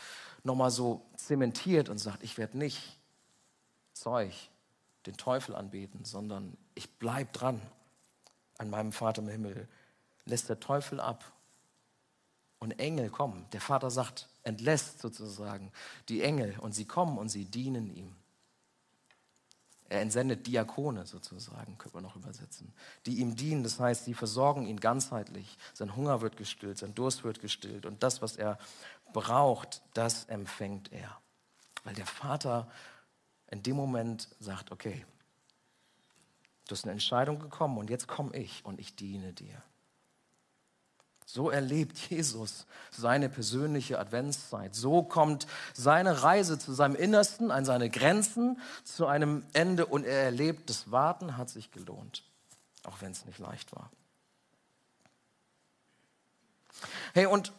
nochmal 0.43 0.71
so 0.71 1.01
zementiert 1.17 1.89
und 1.89 1.99
sagt, 1.99 2.23
ich 2.23 2.37
werde 2.37 2.59
nicht 2.59 2.99
Zeug, 3.95 4.33
den 5.07 5.17
Teufel 5.17 5.55
anbeten, 5.55 6.05
sondern 6.05 6.57
ich 6.75 6.91
bleibe 6.99 7.33
dran 7.33 7.61
an 8.59 8.69
meinem 8.69 8.93
Vater 8.93 9.23
im 9.23 9.29
Himmel, 9.29 9.69
lässt 10.27 10.49
der 10.49 10.61
Teufel 10.61 11.01
ab 11.01 11.25
und 12.59 12.79
Engel 12.79 13.09
kommen. 13.09 13.47
Der 13.53 13.61
Vater 13.61 13.91
sagt, 13.91 14.29
entlässt 14.47 15.01
sozusagen 15.01 15.73
die 16.09 16.23
Engel 16.23 16.57
und 16.61 16.73
sie 16.73 16.85
kommen 16.85 17.19
und 17.19 17.29
sie 17.29 17.45
dienen 17.45 17.95
ihm. 17.95 18.15
Er 19.89 20.01
entsendet 20.01 20.47
Diakone 20.47 21.07
sozusagen, 21.07 21.79
könnte 21.79 21.97
man 21.97 22.05
noch 22.05 22.17
übersetzen, 22.17 22.73
die 23.07 23.21
ihm 23.21 23.37
dienen. 23.37 23.63
Das 23.63 23.79
heißt, 23.79 24.05
sie 24.05 24.15
versorgen 24.15 24.67
ihn 24.67 24.81
ganzheitlich. 24.81 25.59
Sein 25.75 25.95
Hunger 25.95 26.21
wird 26.23 26.37
gestillt, 26.37 26.79
sein 26.79 26.95
Durst 26.95 27.23
wird 27.23 27.41
gestillt 27.41 27.87
und 27.87 28.03
das, 28.03 28.23
was 28.23 28.37
er 28.37 28.59
braucht, 29.13 29.83
das 29.95 30.25
empfängt 30.25 30.93
er. 30.93 31.17
Weil 31.85 31.95
der 31.95 32.07
Vater 32.07 32.69
in 33.49 33.63
dem 33.63 33.77
Moment 33.77 34.29
sagt, 34.41 34.73
okay, 34.73 35.07
du 36.67 36.73
hast 36.73 36.85
eine 36.85 36.93
Entscheidung 36.93 37.39
gekommen 37.39 37.79
und 37.79 37.91
jetzt 37.91 38.09
komme 38.09 38.37
ich 38.37 38.65
und 38.65 38.81
ich 38.81 38.97
diene 38.97 39.33
dir. 39.33 39.63
So 41.37 41.51
erlebt 41.51 41.99
Jesus 42.09 42.65
seine 42.91 43.29
persönliche 43.29 43.99
Adventszeit. 43.99 44.75
So 44.75 45.03
kommt 45.03 45.47
seine 45.75 46.23
Reise 46.23 46.59
zu 46.59 46.73
seinem 46.73 46.97
Innersten, 46.97 47.51
an 47.51 47.67
seine 47.67 47.91
Grenzen, 47.91 48.59
zu 48.85 49.07
einem 49.07 49.45
Ende 49.53 49.85
und 49.85 50.07
er 50.07 50.23
erlebt, 50.23 50.71
das 50.71 50.91
Warten 50.91 51.37
hat 51.37 51.51
sich 51.51 51.71
gelohnt, 51.73 52.25
auch 52.85 53.03
wenn 53.03 53.13
es 53.13 53.27
nicht 53.27 53.39
leicht 53.39 53.77
war. 53.77 53.91
Hey, 57.13 57.27
und 57.27 57.53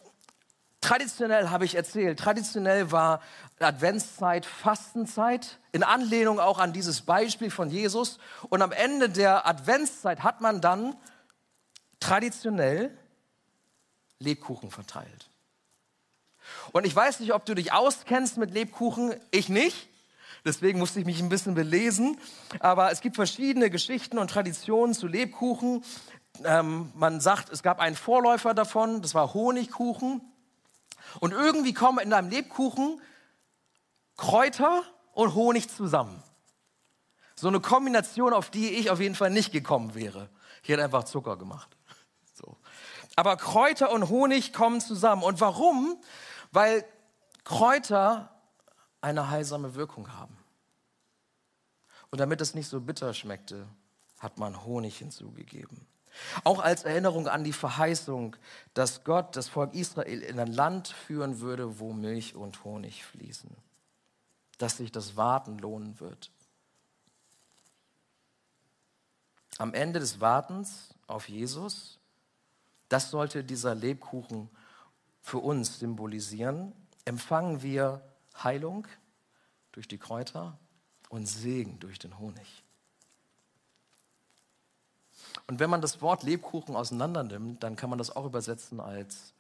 traditionell 0.82 1.52
habe 1.52 1.66
ich 1.66 1.76
erzählt, 1.76 2.18
traditionell 2.18 2.92
war 2.92 3.22
Adventszeit 3.60 4.48
Fastenzeit, 4.48 5.60
in 5.72 5.84
Anlehnung 5.84 6.40
auch 6.40 6.58
an 6.58 6.74
dieses 6.74 7.02
Beispiel 7.02 7.52
von 7.52 7.70
Jesus. 7.70 8.18
Und 8.50 8.64
am 8.64 8.72
Ende 8.72 9.08
der 9.08 9.46
Adventszeit 9.46 10.24
hat 10.24 10.42
man 10.42 10.62
dann 10.62 10.96
traditionell 12.00 12.98
Lebkuchen 14.20 14.72
verteilt. 14.72 15.30
Und 16.72 16.86
ich 16.86 16.96
weiß 16.96 17.20
nicht, 17.20 17.34
ob 17.34 17.46
du 17.46 17.56
dich 17.56 17.74
auskennst 17.74 18.38
mit 18.38 18.52
Lebkuchen, 18.52 19.16
ich 19.32 19.50
nicht. 19.50 19.90
Deswegen 20.46 20.80
musste 20.80 21.00
ich 21.00 21.06
mich 21.06 21.20
ein 21.20 21.30
bisschen 21.30 21.56
belesen. 21.56 22.18
Aber 22.60 22.92
es 22.92 23.02
gibt 23.02 23.16
verschiedene 23.16 23.70
Geschichten 23.70 24.18
und 24.18 24.30
Traditionen 24.30 24.94
zu 24.94 25.08
Lebkuchen. 25.08 25.84
Ähm, 26.44 26.92
man 26.96 27.20
sagt, 27.20 27.50
es 27.50 27.64
gab 27.64 27.80
einen 27.80 27.96
Vorläufer 27.96 28.54
davon, 28.54 29.02
das 29.02 29.14
war 29.14 29.34
Honigkuchen. 29.34 30.22
Und 31.20 31.32
irgendwie 31.32 31.74
kommen 31.74 32.00
in 32.00 32.14
einem 32.14 32.30
Lebkuchen 32.30 33.02
Kräuter 34.18 34.84
und 35.14 35.36
Honig 35.36 35.70
zusammen. 35.70 36.22
So 37.36 37.48
eine 37.48 37.60
Kombination, 37.60 38.34
auf 38.34 38.50
die 38.50 38.70
ich 38.70 38.90
auf 38.90 39.00
jeden 39.00 39.16
Fall 39.16 39.30
nicht 39.30 39.52
gekommen 39.52 39.94
wäre. 39.94 40.30
Ich 40.64 40.70
hätte 40.70 40.84
einfach 40.84 41.04
Zucker 41.04 41.38
gemacht. 41.38 41.77
Aber 43.18 43.36
Kräuter 43.36 43.92
und 43.92 44.10
Honig 44.10 44.54
kommen 44.54 44.80
zusammen. 44.80 45.24
Und 45.24 45.42
warum? 45.42 46.00
Weil 46.52 46.86
Kräuter 47.44 48.30
eine 49.02 49.32
heilsame 49.32 49.74
Wirkung 49.74 50.14
haben. 50.14 50.38
Und 52.12 52.20
damit 52.20 52.42
es 52.42 52.54
nicht 52.54 52.70
so 52.70 52.80
bitter 52.80 53.16
schmeckte, 53.16 53.68
hat 54.20 54.38
man 54.38 54.64
Honig 54.64 55.00
hinzugegeben. 55.00 55.88
Auch 56.44 56.60
als 56.60 56.84
Erinnerung 56.84 57.28
an 57.28 57.44
die 57.44 57.54
Verheißung, 57.54 58.36
dass 58.76 59.04
Gott 59.04 59.36
das 59.36 59.48
Volk 59.48 59.74
Israel 59.74 60.22
in 60.22 60.40
ein 60.40 60.54
Land 60.54 60.90
führen 60.90 61.40
würde, 61.40 61.80
wo 61.80 61.94
Milch 61.94 62.36
und 62.36 62.64
Honig 62.64 63.04
fließen. 63.04 63.50
Dass 64.60 64.78
sich 64.78 64.92
das 64.92 65.18
Warten 65.18 65.58
lohnen 65.58 66.00
wird. 66.00 66.32
Am 69.58 69.74
Ende 69.74 70.00
des 70.00 70.22
Wartens 70.22 70.94
auf 71.08 71.30
Jesus, 71.30 71.97
das 72.90 73.12
sollte 73.12 73.44
dieser 73.44 73.76
Lebkuchen 73.76 74.50
für 75.22 75.40
uns 75.40 75.80
symbolisieren, 75.80 76.74
empfangen 77.06 77.62
wir 77.62 78.02
Heilung 78.42 78.88
durch 79.72 79.88
die 79.88 79.98
Kräuter 79.98 80.58
und 81.10 81.26
Segen 81.26 81.80
durch 81.80 82.00
den 82.00 82.18
Honig. 82.18 82.64
Und 85.48 85.60
wenn 85.60 85.70
man 85.70 85.82
das 85.82 86.02
Wort 86.02 86.24
Lebkuchen 86.24 86.76
auseinander 86.76 87.24
nimmt, 87.24 87.64
dann 87.64 87.76
kann 87.76 87.90
man 87.90 88.00
das 88.00 88.16
auch 88.16 88.26
übersetzen 88.26 88.80
als 88.80 89.34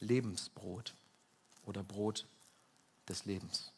Lebensbrot 0.00 0.94
oder 1.64 1.82
Brot 1.82 2.26
des 3.08 3.24
Lebens. 3.24 3.72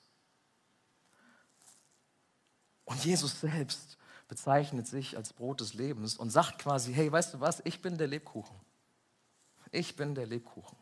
Und 2.85 3.05
Jesus 3.05 3.40
selbst 3.40 3.98
bezeichnet 4.29 4.87
sich 4.87 5.16
als 5.16 5.33
Brot 5.33 5.61
des 5.61 5.74
Lebens 5.74 6.16
und 6.16 6.31
sagt 6.31 6.59
quasi, 6.59 6.92
hey, 6.92 7.11
weißt 7.11 7.35
du 7.35 7.40
was, 7.40 7.61
ich 7.64 7.83
bin 7.83 7.98
der 7.98 8.07
Lebkuchen. 8.07 8.57
Ich 9.76 9.94
bin 9.94 10.14
der 10.14 10.26
Lebkuchen. 10.26 10.78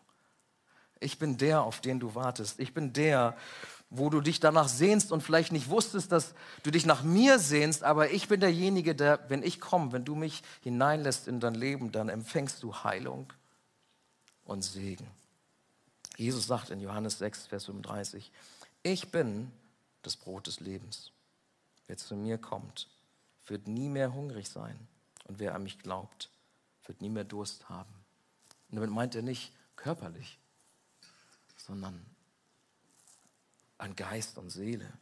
Ich 1.00 1.18
bin 1.18 1.36
der, 1.36 1.62
auf 1.62 1.80
den 1.80 1.98
du 1.98 2.14
wartest. 2.14 2.60
Ich 2.60 2.72
bin 2.72 2.92
der, 2.92 3.36
wo 3.90 4.08
du 4.08 4.20
dich 4.20 4.38
danach 4.38 4.68
sehnst 4.68 5.10
und 5.10 5.20
vielleicht 5.20 5.50
nicht 5.50 5.68
wusstest, 5.68 6.12
dass 6.12 6.32
du 6.62 6.70
dich 6.70 6.86
nach 6.86 7.02
mir 7.02 7.40
sehnst, 7.40 7.82
aber 7.82 8.12
ich 8.12 8.28
bin 8.28 8.38
derjenige, 8.38 8.94
der, 8.94 9.18
wenn 9.28 9.42
ich 9.42 9.60
komme, 9.60 9.90
wenn 9.90 10.04
du 10.04 10.14
mich 10.14 10.44
hineinlässt 10.62 11.26
in 11.26 11.40
dein 11.40 11.56
Leben, 11.56 11.90
dann 11.90 12.08
empfängst 12.08 12.62
du 12.62 12.72
Heilung 12.84 13.32
und 14.44 14.62
Segen. 14.62 15.08
Jesus 16.16 16.46
sagt 16.46 16.70
in 16.70 16.80
Johannes 16.80 17.18
6, 17.18 17.48
Vers 17.48 17.64
35, 17.64 18.30
ich 18.84 19.10
bin 19.10 19.50
das 20.02 20.16
Brot 20.16 20.46
des 20.46 20.60
Lebens. 20.60 21.10
Wer 21.88 21.96
zu 21.96 22.14
mir 22.14 22.38
kommt, 22.38 22.88
wird 23.46 23.66
nie 23.66 23.88
mehr 23.88 24.14
hungrig 24.14 24.48
sein. 24.48 24.78
Und 25.24 25.40
wer 25.40 25.56
an 25.56 25.64
mich 25.64 25.80
glaubt, 25.80 26.30
wird 26.86 27.00
nie 27.00 27.10
mehr 27.10 27.24
Durst 27.24 27.68
haben. 27.68 28.03
Und 28.74 28.80
damit 28.80 28.90
meint 28.90 29.14
er 29.14 29.22
nicht 29.22 29.52
körperlich, 29.76 30.40
sondern 31.56 32.04
an 33.78 33.94
Geist 33.94 34.36
und 34.36 34.50
Seele. 34.50 34.92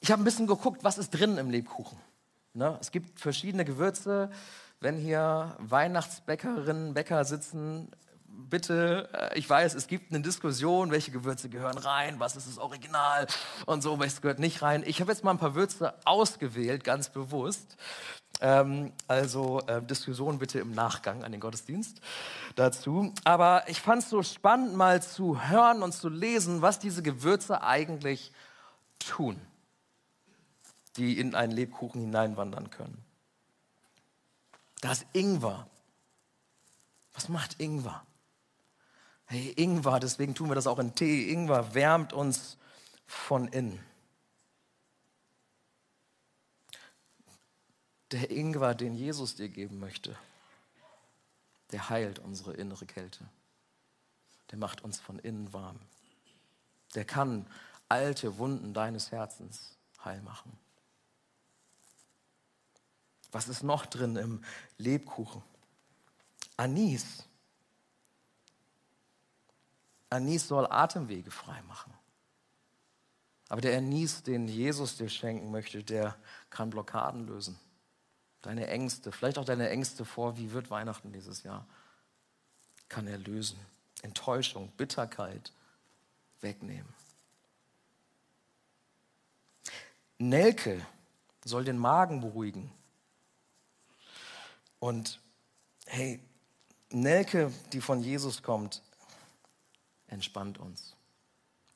Ich 0.00 0.10
habe 0.10 0.22
ein 0.22 0.24
bisschen 0.24 0.46
geguckt, 0.46 0.82
was 0.82 0.96
ist 0.96 1.10
drin 1.10 1.36
im 1.36 1.50
Lebkuchen. 1.50 1.98
Ne? 2.54 2.78
Es 2.80 2.90
gibt 2.90 3.20
verschiedene 3.20 3.66
Gewürze. 3.66 4.30
Wenn 4.80 4.96
hier 4.96 5.54
Weihnachtsbäckerinnen, 5.58 6.94
Bäcker 6.94 7.26
sitzen, 7.26 7.90
bitte, 8.24 9.10
äh, 9.12 9.38
ich 9.38 9.50
weiß, 9.50 9.74
es 9.74 9.88
gibt 9.88 10.10
eine 10.10 10.22
Diskussion, 10.22 10.90
welche 10.90 11.10
Gewürze 11.10 11.50
gehören 11.50 11.76
rein, 11.76 12.18
was 12.18 12.34
ist 12.34 12.48
das 12.48 12.56
Original 12.56 13.26
und 13.66 13.82
so, 13.82 14.00
welches 14.00 14.22
gehört 14.22 14.38
nicht 14.38 14.62
rein. 14.62 14.84
Ich 14.86 15.02
habe 15.02 15.12
jetzt 15.12 15.22
mal 15.22 15.32
ein 15.32 15.38
paar 15.38 15.54
Würze 15.54 15.92
ausgewählt, 16.06 16.82
ganz 16.82 17.10
bewusst. 17.10 17.76
Ähm, 18.42 18.92
also 19.06 19.60
äh, 19.68 19.80
Diskussion 19.80 20.40
bitte 20.40 20.58
im 20.58 20.72
Nachgang 20.72 21.22
an 21.22 21.30
den 21.30 21.40
Gottesdienst 21.40 22.00
dazu. 22.56 23.14
Aber 23.22 23.68
ich 23.68 23.80
fand 23.80 24.02
es 24.02 24.10
so 24.10 24.24
spannend, 24.24 24.74
mal 24.74 25.00
zu 25.00 25.48
hören 25.48 25.84
und 25.84 25.92
zu 25.92 26.08
lesen, 26.08 26.60
was 26.60 26.80
diese 26.80 27.04
Gewürze 27.04 27.62
eigentlich 27.62 28.32
tun, 28.98 29.40
die 30.96 31.20
in 31.20 31.36
einen 31.36 31.52
Lebkuchen 31.52 32.00
hineinwandern 32.00 32.70
können. 32.70 32.98
Da 34.80 34.90
ist 34.90 35.06
Ingwer. 35.12 35.68
Was 37.14 37.28
macht 37.28 37.60
Ingwer? 37.60 38.02
Hey, 39.26 39.52
Ingwer, 39.56 40.00
deswegen 40.00 40.34
tun 40.34 40.50
wir 40.50 40.56
das 40.56 40.66
auch 40.66 40.80
in 40.80 40.96
Tee. 40.96 41.30
Ingwer 41.30 41.74
wärmt 41.74 42.12
uns 42.12 42.58
von 43.06 43.46
innen. 43.46 43.78
Der 48.12 48.30
Ingwer, 48.30 48.74
den 48.74 48.94
Jesus 48.94 49.36
dir 49.36 49.48
geben 49.48 49.78
möchte, 49.78 50.14
der 51.70 51.88
heilt 51.88 52.18
unsere 52.18 52.52
innere 52.52 52.84
Kälte. 52.84 53.26
Der 54.50 54.58
macht 54.58 54.82
uns 54.82 55.00
von 55.00 55.18
innen 55.18 55.52
warm. 55.54 55.80
Der 56.94 57.06
kann 57.06 57.46
alte 57.88 58.36
Wunden 58.36 58.74
deines 58.74 59.10
Herzens 59.10 59.78
heil 60.04 60.20
machen. 60.20 60.52
Was 63.30 63.48
ist 63.48 63.62
noch 63.62 63.86
drin 63.86 64.16
im 64.16 64.44
Lebkuchen? 64.76 65.42
Anis. 66.58 67.24
Anis 70.10 70.46
soll 70.46 70.66
Atemwege 70.70 71.30
frei 71.30 71.62
machen. 71.62 71.94
Aber 73.48 73.62
der 73.62 73.78
Anis, 73.78 74.22
den 74.22 74.48
Jesus 74.48 74.98
dir 74.98 75.08
schenken 75.08 75.50
möchte, 75.50 75.82
der 75.82 76.16
kann 76.50 76.68
Blockaden 76.68 77.26
lösen. 77.26 77.58
Deine 78.42 78.66
Ängste, 78.66 79.12
vielleicht 79.12 79.38
auch 79.38 79.44
deine 79.44 79.70
Ängste 79.70 80.04
vor, 80.04 80.36
wie 80.36 80.52
wird 80.52 80.70
Weihnachten 80.70 81.12
dieses 81.12 81.42
Jahr, 81.44 81.66
kann 82.88 83.06
er 83.06 83.18
lösen. 83.18 83.58
Enttäuschung, 84.02 84.70
Bitterkeit 84.76 85.52
wegnehmen. 86.40 86.92
Nelke 90.18 90.84
soll 91.44 91.64
den 91.64 91.78
Magen 91.78 92.20
beruhigen. 92.20 92.72
Und 94.78 95.20
hey, 95.86 96.20
Nelke, 96.90 97.52
die 97.72 97.80
von 97.80 98.02
Jesus 98.02 98.42
kommt, 98.42 98.82
entspannt 100.08 100.58
uns, 100.58 100.96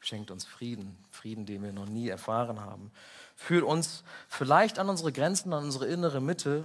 schenkt 0.07 0.31
uns 0.31 0.45
Frieden, 0.45 0.97
Frieden, 1.11 1.47
den 1.47 1.63
wir 1.63 1.73
noch 1.73 1.87
nie 1.87 2.09
erfahren 2.09 2.61
haben, 2.61 2.91
führt 3.35 3.65
uns 3.65 4.05
vielleicht 4.29 4.79
an 4.79 4.89
unsere 4.89 5.13
Grenzen, 5.13 5.53
an 5.53 5.65
unsere 5.65 5.87
innere 5.87 6.21
Mitte 6.21 6.65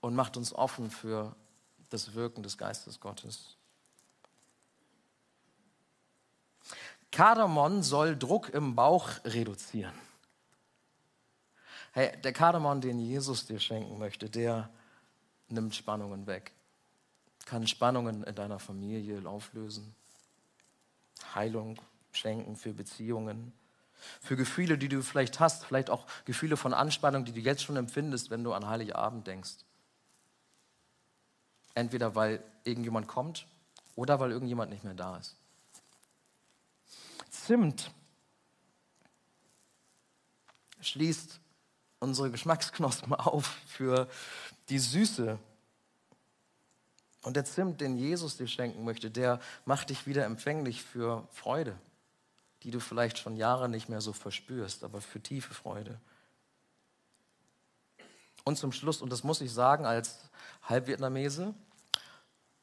und 0.00 0.14
macht 0.14 0.36
uns 0.36 0.52
offen 0.52 0.90
für 0.90 1.34
das 1.90 2.14
Wirken 2.14 2.42
des 2.42 2.58
Geistes 2.58 3.00
Gottes. 3.00 3.56
Kardamom 7.10 7.82
soll 7.82 8.16
Druck 8.16 8.50
im 8.50 8.74
Bauch 8.74 9.08
reduzieren. 9.24 9.94
Hey, 11.92 12.20
der 12.20 12.32
Kardamom, 12.32 12.80
den 12.80 12.98
Jesus 12.98 13.46
dir 13.46 13.58
schenken 13.58 13.98
möchte, 13.98 14.28
der 14.28 14.68
nimmt 15.48 15.74
Spannungen 15.74 16.26
weg 16.26 16.52
kann 17.48 17.66
Spannungen 17.66 18.22
in 18.24 18.34
deiner 18.34 18.58
Familie 18.58 19.26
auflösen, 19.26 19.94
Heilung 21.34 21.80
schenken 22.12 22.56
für 22.56 22.72
Beziehungen, 22.72 23.52
für 24.20 24.36
Gefühle, 24.36 24.78
die 24.78 24.88
du 24.88 25.02
vielleicht 25.02 25.40
hast, 25.40 25.64
vielleicht 25.64 25.90
auch 25.90 26.06
Gefühle 26.24 26.56
von 26.56 26.72
Anspannung, 26.72 27.24
die 27.24 27.32
du 27.32 27.40
jetzt 27.40 27.62
schon 27.62 27.76
empfindest, 27.76 28.30
wenn 28.30 28.44
du 28.44 28.52
an 28.52 28.66
Heiligabend 28.66 29.26
denkst. 29.26 29.64
Entweder 31.74 32.14
weil 32.14 32.42
irgendjemand 32.64 33.08
kommt 33.08 33.46
oder 33.94 34.20
weil 34.20 34.32
irgendjemand 34.32 34.70
nicht 34.70 34.84
mehr 34.84 34.94
da 34.94 35.16
ist. 35.16 35.36
Zimt 37.30 37.90
schließt 40.80 41.40
unsere 42.00 42.30
Geschmacksknospen 42.30 43.14
auf 43.14 43.46
für 43.66 44.08
die 44.68 44.78
Süße 44.78 45.38
und 47.28 47.36
der 47.36 47.44
Zimt, 47.44 47.82
den 47.82 47.98
Jesus 47.98 48.38
dir 48.38 48.46
schenken 48.46 48.84
möchte, 48.84 49.10
der 49.10 49.38
macht 49.66 49.90
dich 49.90 50.06
wieder 50.06 50.24
empfänglich 50.24 50.82
für 50.82 51.28
Freude, 51.30 51.78
die 52.62 52.70
du 52.70 52.80
vielleicht 52.80 53.18
schon 53.18 53.36
Jahre 53.36 53.68
nicht 53.68 53.90
mehr 53.90 54.00
so 54.00 54.14
verspürst, 54.14 54.82
aber 54.82 55.02
für 55.02 55.20
tiefe 55.20 55.52
Freude. 55.52 56.00
Und 58.44 58.56
zum 58.56 58.72
Schluss, 58.72 59.02
und 59.02 59.12
das 59.12 59.24
muss 59.24 59.42
ich 59.42 59.52
sagen 59.52 59.84
als 59.84 60.30
Halbvietnamese, 60.62 61.54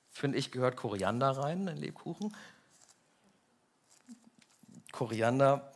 finde 0.10 0.40
ich, 0.40 0.52
gehört 0.52 0.78
Koriander 0.78 1.30
rein 1.30 1.68
in 1.68 1.78
Lebkuchen. 1.78 2.36
Koriander 4.92 5.72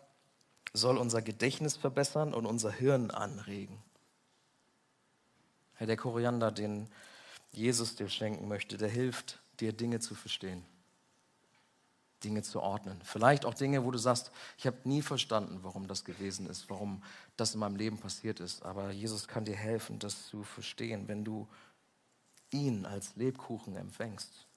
soll 0.74 0.98
unser 0.98 1.22
Gedächtnis 1.22 1.78
verbessern 1.78 2.34
und 2.34 2.48
unser 2.48 2.72
Hirn 2.72 3.12
anregen. 3.12 3.84
Der 5.80 5.96
Koriander, 5.96 6.52
den 6.52 6.90
Jesus 7.52 7.96
dir 7.96 8.10
schenken 8.10 8.48
möchte, 8.48 8.78
der 8.78 8.90
hilft 8.90 9.40
dir 9.60 9.74
Dinge 9.74 10.00
zu 10.00 10.16
verstehen, 10.16 10.64
Dinge 12.24 12.44
zu 12.44 12.62
ordnen. 12.62 13.00
Vielleicht 13.04 13.46
auch 13.46 13.54
Dinge, 13.54 13.84
wo 13.86 13.92
du 13.92 13.98
sagst, 13.98 14.32
ich 14.58 14.68
habe 14.68 14.78
nie 14.84 15.02
verstanden, 15.02 15.60
warum 15.64 15.88
das 15.88 16.06
gewesen 16.06 16.48
ist, 16.48 16.70
warum 16.70 17.04
das 17.38 17.54
in 17.54 17.60
meinem 17.60 17.76
Leben 17.76 17.98
passiert 17.98 18.40
ist. 18.40 18.64
Aber 18.64 18.92
Jesus 18.92 19.28
kann 19.28 19.46
dir 19.46 19.56
helfen, 19.56 20.00
das 20.00 20.28
zu 20.28 20.44
verstehen, 20.44 21.08
wenn 21.08 21.24
du 21.24 21.48
ihn 22.52 22.86
als 22.86 23.16
Lebkuchen 23.16 23.76
empfängst. 23.76 24.48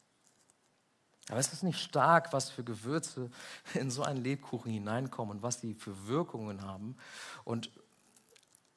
Aber 1.28 1.38
es 1.38 1.52
ist 1.52 1.62
nicht 1.62 1.78
stark, 1.78 2.32
was 2.32 2.50
für 2.50 2.64
Gewürze 2.64 3.30
in 3.74 3.90
so 3.90 4.02
einen 4.02 4.22
Lebkuchen 4.22 4.72
hineinkommen 4.72 5.36
und 5.36 5.42
was 5.42 5.60
sie 5.60 5.74
für 5.74 6.06
Wirkungen 6.06 6.62
haben. 6.62 6.96
Und 7.44 7.70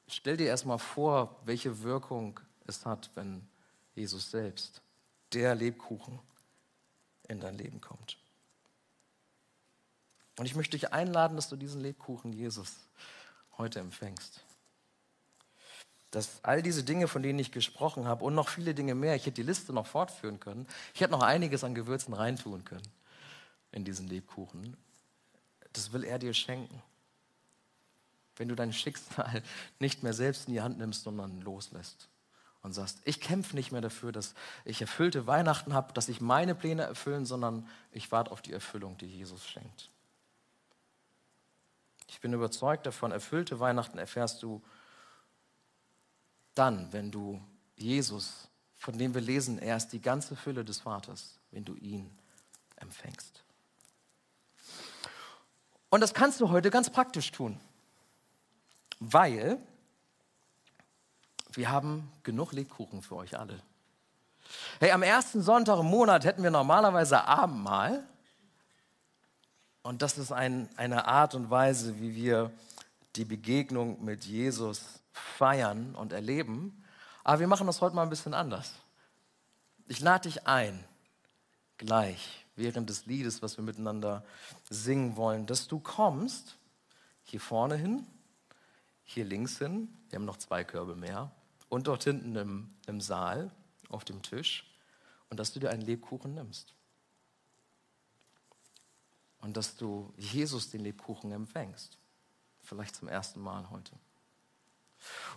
stell 0.08 0.36
dir 0.36 0.46
erstmal 0.46 0.78
vor, 0.78 1.40
welche 1.44 1.82
Wirkung 1.82 2.40
es 2.66 2.86
hat, 2.86 3.10
wenn 3.14 3.46
Jesus 3.96 4.30
selbst, 4.30 4.82
der 5.32 5.54
Lebkuchen, 5.54 6.20
in 7.28 7.40
dein 7.40 7.58
Leben 7.58 7.80
kommt. 7.80 8.16
Und 10.38 10.46
ich 10.46 10.54
möchte 10.54 10.76
dich 10.76 10.92
einladen, 10.92 11.34
dass 11.34 11.48
du 11.48 11.56
diesen 11.56 11.80
Lebkuchen 11.80 12.32
Jesus 12.32 12.74
heute 13.58 13.80
empfängst. 13.80 14.44
Dass 16.10 16.44
all 16.44 16.62
diese 16.62 16.84
Dinge, 16.84 17.08
von 17.08 17.22
denen 17.22 17.38
ich 17.38 17.52
gesprochen 17.52 18.06
habe 18.06 18.24
und 18.24 18.34
noch 18.34 18.48
viele 18.48 18.74
Dinge 18.74 18.94
mehr, 18.94 19.16
ich 19.16 19.22
hätte 19.22 19.36
die 19.36 19.42
Liste 19.42 19.72
noch 19.72 19.86
fortführen 19.86 20.38
können, 20.38 20.68
ich 20.94 21.00
hätte 21.00 21.12
noch 21.12 21.22
einiges 21.22 21.64
an 21.64 21.74
Gewürzen 21.74 22.14
reintun 22.14 22.64
können 22.64 22.86
in 23.72 23.84
diesen 23.84 24.06
Lebkuchen, 24.06 24.76
das 25.72 25.92
will 25.92 26.04
er 26.04 26.18
dir 26.18 26.32
schenken. 26.32 26.82
Wenn 28.36 28.48
du 28.48 28.54
dein 28.54 28.72
Schicksal 28.72 29.42
nicht 29.80 30.02
mehr 30.02 30.12
selbst 30.12 30.46
in 30.46 30.54
die 30.54 30.60
Hand 30.60 30.78
nimmst, 30.78 31.02
sondern 31.02 31.40
loslässt 31.40 32.08
und 32.66 32.72
sagst, 32.72 32.98
ich 33.04 33.20
kämpfe 33.20 33.54
nicht 33.54 33.70
mehr 33.70 33.80
dafür, 33.80 34.10
dass 34.10 34.34
ich 34.64 34.80
erfüllte 34.80 35.28
Weihnachten 35.28 35.72
habe, 35.72 35.92
dass 35.92 36.08
ich 36.08 36.20
meine 36.20 36.52
Pläne 36.56 36.82
erfüllen, 36.82 37.24
sondern 37.24 37.68
ich 37.92 38.10
warte 38.10 38.32
auf 38.32 38.42
die 38.42 38.52
Erfüllung, 38.52 38.98
die 38.98 39.06
Jesus 39.06 39.46
schenkt. 39.46 39.88
Ich 42.08 42.20
bin 42.20 42.32
überzeugt 42.32 42.84
davon, 42.84 43.12
erfüllte 43.12 43.60
Weihnachten 43.60 43.98
erfährst 43.98 44.42
du 44.42 44.64
dann, 46.56 46.92
wenn 46.92 47.12
du 47.12 47.40
Jesus, 47.76 48.48
von 48.74 48.98
dem 48.98 49.14
wir 49.14 49.20
lesen, 49.20 49.60
er 49.60 49.76
ist 49.76 49.90
die 49.90 50.00
ganze 50.00 50.34
Fülle 50.34 50.64
des 50.64 50.80
Vaters, 50.80 51.38
wenn 51.52 51.64
du 51.64 51.76
ihn 51.76 52.10
empfängst. 52.74 53.44
Und 55.88 56.00
das 56.00 56.14
kannst 56.14 56.40
du 56.40 56.50
heute 56.50 56.70
ganz 56.70 56.90
praktisch 56.90 57.30
tun, 57.30 57.60
weil 58.98 59.60
wir 61.56 61.70
haben 61.70 62.10
genug 62.22 62.52
Lebkuchen 62.52 63.02
für 63.02 63.16
euch 63.16 63.38
alle. 63.38 63.60
Hey, 64.78 64.92
am 64.92 65.02
ersten 65.02 65.42
Sonntag 65.42 65.78
im 65.78 65.86
Monat 65.86 66.24
hätten 66.24 66.42
wir 66.42 66.50
normalerweise 66.50 67.24
Abendmahl. 67.24 68.06
Und 69.82 70.02
das 70.02 70.18
ist 70.18 70.32
ein, 70.32 70.68
eine 70.76 71.06
Art 71.06 71.34
und 71.34 71.50
Weise, 71.50 71.98
wie 72.00 72.14
wir 72.14 72.52
die 73.16 73.24
Begegnung 73.24 74.04
mit 74.04 74.24
Jesus 74.24 75.00
feiern 75.12 75.94
und 75.94 76.12
erleben. 76.12 76.84
Aber 77.24 77.40
wir 77.40 77.48
machen 77.48 77.66
das 77.66 77.80
heute 77.80 77.96
mal 77.96 78.02
ein 78.02 78.10
bisschen 78.10 78.34
anders. 78.34 78.72
Ich 79.88 80.00
lade 80.00 80.28
dich 80.28 80.46
ein, 80.46 80.84
gleich 81.78 82.44
während 82.56 82.90
des 82.90 83.06
Liedes, 83.06 83.42
was 83.42 83.56
wir 83.56 83.64
miteinander 83.64 84.24
singen 84.68 85.16
wollen, 85.16 85.46
dass 85.46 85.68
du 85.68 85.78
kommst, 85.78 86.56
hier 87.22 87.40
vorne 87.40 87.76
hin, 87.76 88.06
hier 89.04 89.24
links 89.24 89.58
hin, 89.58 89.88
wir 90.08 90.18
haben 90.18 90.24
noch 90.24 90.38
zwei 90.38 90.64
Körbe 90.64 90.96
mehr, 90.96 91.30
und 91.68 91.86
dort 91.86 92.04
hinten 92.04 92.36
im, 92.36 92.74
im 92.86 93.00
Saal 93.00 93.50
auf 93.88 94.04
dem 94.04 94.22
Tisch, 94.22 94.64
und 95.28 95.40
dass 95.40 95.52
du 95.52 95.60
dir 95.60 95.70
einen 95.70 95.82
Lebkuchen 95.82 96.34
nimmst. 96.34 96.74
Und 99.40 99.56
dass 99.56 99.76
du 99.76 100.12
Jesus 100.16 100.70
den 100.70 100.80
Lebkuchen 100.80 101.32
empfängst. 101.32 101.98
Vielleicht 102.62 102.96
zum 102.96 103.08
ersten 103.08 103.40
Mal 103.40 103.70
heute. 103.70 103.92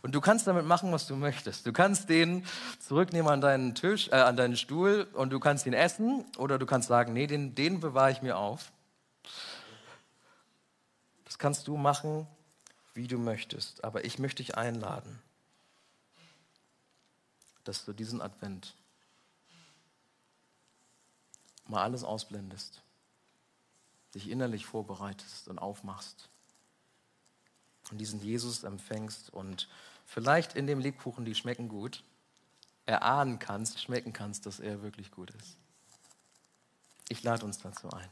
Und 0.01 0.15
du 0.15 0.21
kannst 0.21 0.47
damit 0.47 0.65
machen, 0.65 0.91
was 0.91 1.05
du 1.05 1.15
möchtest. 1.15 1.65
Du 1.65 1.73
kannst 1.73 2.09
den 2.09 2.45
zurücknehmen 2.79 3.31
an 3.31 3.41
deinen 3.41 3.75
Tisch, 3.75 4.07
äh, 4.07 4.15
an 4.15 4.37
deinen 4.37 4.55
Stuhl 4.55 5.07
und 5.13 5.31
du 5.31 5.39
kannst 5.39 5.65
ihn 5.65 5.73
essen 5.73 6.25
oder 6.37 6.57
du 6.57 6.65
kannst 6.65 6.87
sagen, 6.87 7.13
nee, 7.13 7.27
den, 7.27 7.55
den 7.55 7.79
bewahre 7.79 8.11
ich 8.11 8.21
mir 8.21 8.37
auf. 8.37 8.71
Das 11.25 11.37
kannst 11.37 11.67
du 11.67 11.77
machen, 11.77 12.25
wie 12.93 13.07
du 13.07 13.19
möchtest. 13.19 13.83
Aber 13.83 14.05
ich 14.05 14.17
möchte 14.17 14.41
dich 14.41 14.57
einladen, 14.57 15.21
dass 17.69 17.85
du 17.85 17.93
diesen 17.93 18.19
Advent 18.19 18.73
mal 21.67 21.83
alles 21.83 22.03
ausblendest, 22.03 22.81
dich 24.15 24.27
innerlich 24.27 24.65
vorbereitest 24.65 25.47
und 25.47 25.59
aufmachst 25.59 26.29
und 27.91 27.99
diesen 27.99 28.21
Jesus 28.23 28.63
empfängst 28.63 29.29
und 29.29 29.69
vielleicht 30.07 30.55
in 30.55 30.65
dem 30.65 30.79
Lebkuchen, 30.79 31.25
die 31.25 31.35
schmecken 31.35 31.69
gut, 31.69 32.03
erahnen 32.87 33.37
kannst, 33.37 33.79
schmecken 33.79 34.13
kannst, 34.13 34.47
dass 34.47 34.59
er 34.59 34.81
wirklich 34.81 35.11
gut 35.11 35.29
ist. 35.29 35.55
Ich 37.07 37.21
lade 37.21 37.45
uns 37.45 37.59
dazu 37.59 37.91
ein. 37.91 38.09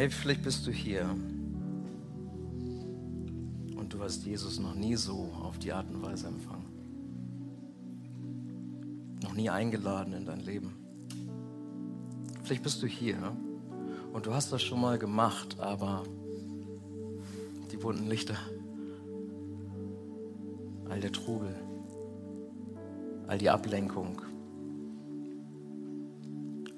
Hey, 0.00 0.08
vielleicht 0.08 0.42
bist 0.44 0.66
du 0.66 0.70
hier 0.70 1.14
und 3.76 3.92
du 3.92 4.00
hast 4.02 4.24
Jesus 4.24 4.58
noch 4.58 4.74
nie 4.74 4.96
so 4.96 5.30
auf 5.42 5.58
die 5.58 5.74
Art 5.74 5.90
und 5.90 6.00
Weise 6.00 6.28
empfangen. 6.28 6.64
Noch 9.22 9.34
nie 9.34 9.50
eingeladen 9.50 10.14
in 10.14 10.24
dein 10.24 10.40
Leben. 10.40 10.74
Vielleicht 12.44 12.62
bist 12.62 12.82
du 12.82 12.86
hier 12.86 13.36
und 14.14 14.24
du 14.24 14.32
hast 14.32 14.50
das 14.54 14.62
schon 14.62 14.80
mal 14.80 14.98
gemacht, 14.98 15.60
aber 15.60 16.04
die 17.70 17.76
bunten 17.76 18.08
Lichter, 18.08 18.38
all 20.88 21.00
der 21.00 21.12
Trubel, 21.12 21.54
all 23.26 23.36
die 23.36 23.50
Ablenkung. 23.50 24.22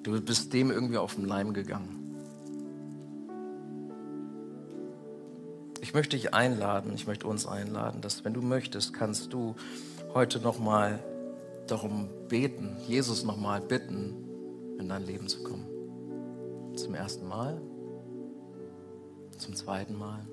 Du 0.03 0.21
bist 0.21 0.53
dem 0.53 0.73
irgendwie 0.73 0.99
auf 0.99 1.15
den 1.15 1.25
Leim 1.25 1.55
gegangen. 1.55 2.02
Ich 5.83 5.95
möchte 5.95 6.17
dich 6.17 6.33
einladen, 6.33 6.93
ich 6.95 7.09
möchte 7.09 7.27
uns 7.27 7.45
einladen, 7.45 8.01
dass 8.03 8.25
wenn 8.25 8.33
du 8.33 8.41
möchtest, 8.41 8.95
kannst 8.95 9.33
du 9.33 9.57
heute 10.15 10.39
nochmal 10.39 11.03
darum 11.67 12.09
beten, 12.29 12.77
Jesus 12.87 13.25
nochmal 13.25 13.61
bitten, 13.61 14.15
in 14.79 14.89
dein 14.89 15.05
Leben 15.05 15.27
zu 15.27 15.43
kommen. 15.43 15.67
Zum 16.77 16.95
ersten 16.95 17.27
Mal, 17.27 17.61
zum 19.37 19.57
zweiten 19.57 19.99
Mal, 19.99 20.25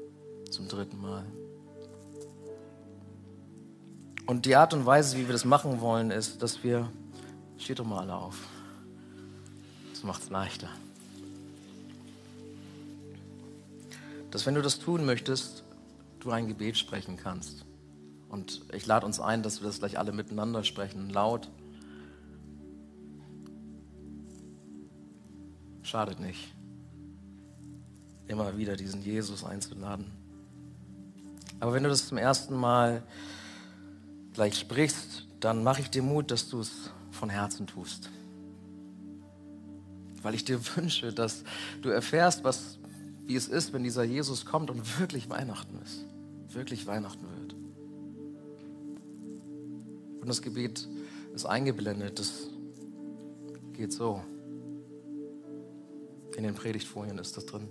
zum 0.51 0.67
dritten 0.67 1.01
Mal. 1.01 1.25
Und 4.27 4.45
die 4.45 4.55
Art 4.55 4.75
und 4.75 4.85
Weise, 4.85 5.17
wie 5.17 5.25
wir 5.25 5.33
das 5.33 5.45
machen 5.45 5.81
wollen, 5.81 6.11
ist, 6.11 6.43
dass 6.43 6.63
wir, 6.63 6.91
steht 7.57 7.79
doch 7.79 7.85
mal 7.85 8.01
alle 8.01 8.13
auf. 8.13 8.37
Das 9.89 10.03
macht 10.03 10.21
es 10.21 10.29
leichter. 10.29 10.69
Dass 14.32 14.45
wenn 14.45 14.55
du 14.55 14.61
das 14.61 14.80
tun 14.80 15.05
möchtest, 15.05 15.63
du 16.19 16.32
ein 16.32 16.47
Gebet 16.47 16.77
sprechen 16.77 17.17
kannst. 17.17 17.65
Und 18.27 18.61
ich 18.73 18.86
lade 18.86 19.05
uns 19.05 19.19
ein, 19.19 19.41
dass 19.41 19.61
wir 19.61 19.67
das 19.67 19.80
gleich 19.80 19.97
alle 19.97 20.11
miteinander 20.11 20.63
sprechen, 20.63 21.09
laut. 21.09 21.49
Schadet 25.82 26.19
nicht, 26.19 26.53
immer 28.27 28.57
wieder 28.57 28.75
diesen 28.75 29.01
Jesus 29.01 29.43
einzuladen. 29.43 30.11
Aber 31.59 31.73
wenn 31.73 31.84
du 31.84 31.89
das 31.89 32.07
zum 32.07 32.17
ersten 32.17 32.55
Mal 32.55 33.03
gleich 34.34 34.57
sprichst, 34.57 35.27
dann 35.39 35.63
mache 35.63 35.82
ich 35.82 35.89
dir 35.89 36.03
Mut, 36.03 36.32
dass 36.32 36.49
du 36.49 36.61
es 36.61 36.91
von 37.11 37.30
Herzen 37.30 37.67
tust. 37.67 38.09
Weil 40.21 40.36
ich 40.36 40.45
dir 40.45 40.59
wünsche, 40.75 41.11
dass 41.11 41.43
du 41.82 41.89
erfährst, 41.89 42.43
was, 42.43 42.78
wie 43.30 43.36
es 43.36 43.47
ist, 43.47 43.73
wenn 43.73 43.84
dieser 43.84 44.03
Jesus 44.03 44.43
kommt 44.43 44.71
und 44.71 44.99
wirklich 44.99 45.30
Weihnachten 45.30 45.77
ist. 45.84 46.03
Wirklich 46.51 46.88
Weihnachten 46.88 47.23
wird. 47.38 47.53
Und 50.19 50.27
das 50.27 50.41
Gebet 50.41 50.89
ist 51.36 51.45
eingeblendet. 51.45 52.17
Das 52.17 52.49
geht 53.73 53.93
so. 53.93 54.23
In 56.36 56.41
den 56.41 56.55
Predigtfolien 56.55 57.19
ist 57.19 57.38
das 57.38 57.45
drin. 57.45 57.67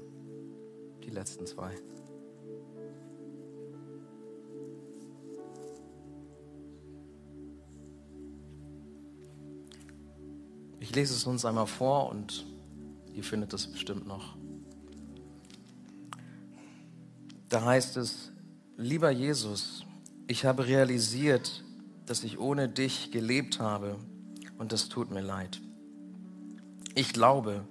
Die 1.03 1.11
letzten 1.11 1.45
zwei. 1.45 1.75
Ich 10.79 10.95
lese 10.95 11.15
es 11.15 11.27
uns 11.27 11.45
einmal 11.45 11.67
vor 11.67 12.11
und 12.11 12.47
ihr 13.13 13.25
findet 13.25 13.53
es 13.55 13.67
bestimmt 13.67 14.07
noch. 14.07 14.38
Da 17.49 17.65
heißt 17.65 17.97
es, 17.97 18.31
lieber 18.77 19.11
Jesus, 19.11 19.87
ich 20.27 20.45
habe 20.45 20.67
realisiert, 20.67 21.65
dass 22.05 22.23
ich 22.23 22.39
ohne 22.39 22.69
dich 22.69 23.11
gelebt 23.11 23.59
habe 23.59 23.97
und 24.59 24.73
das 24.73 24.91
tut 24.91 25.11
mir 25.11 25.23
leid. 25.23 25.59
Ich 26.95 27.15
glaube, 27.15 27.65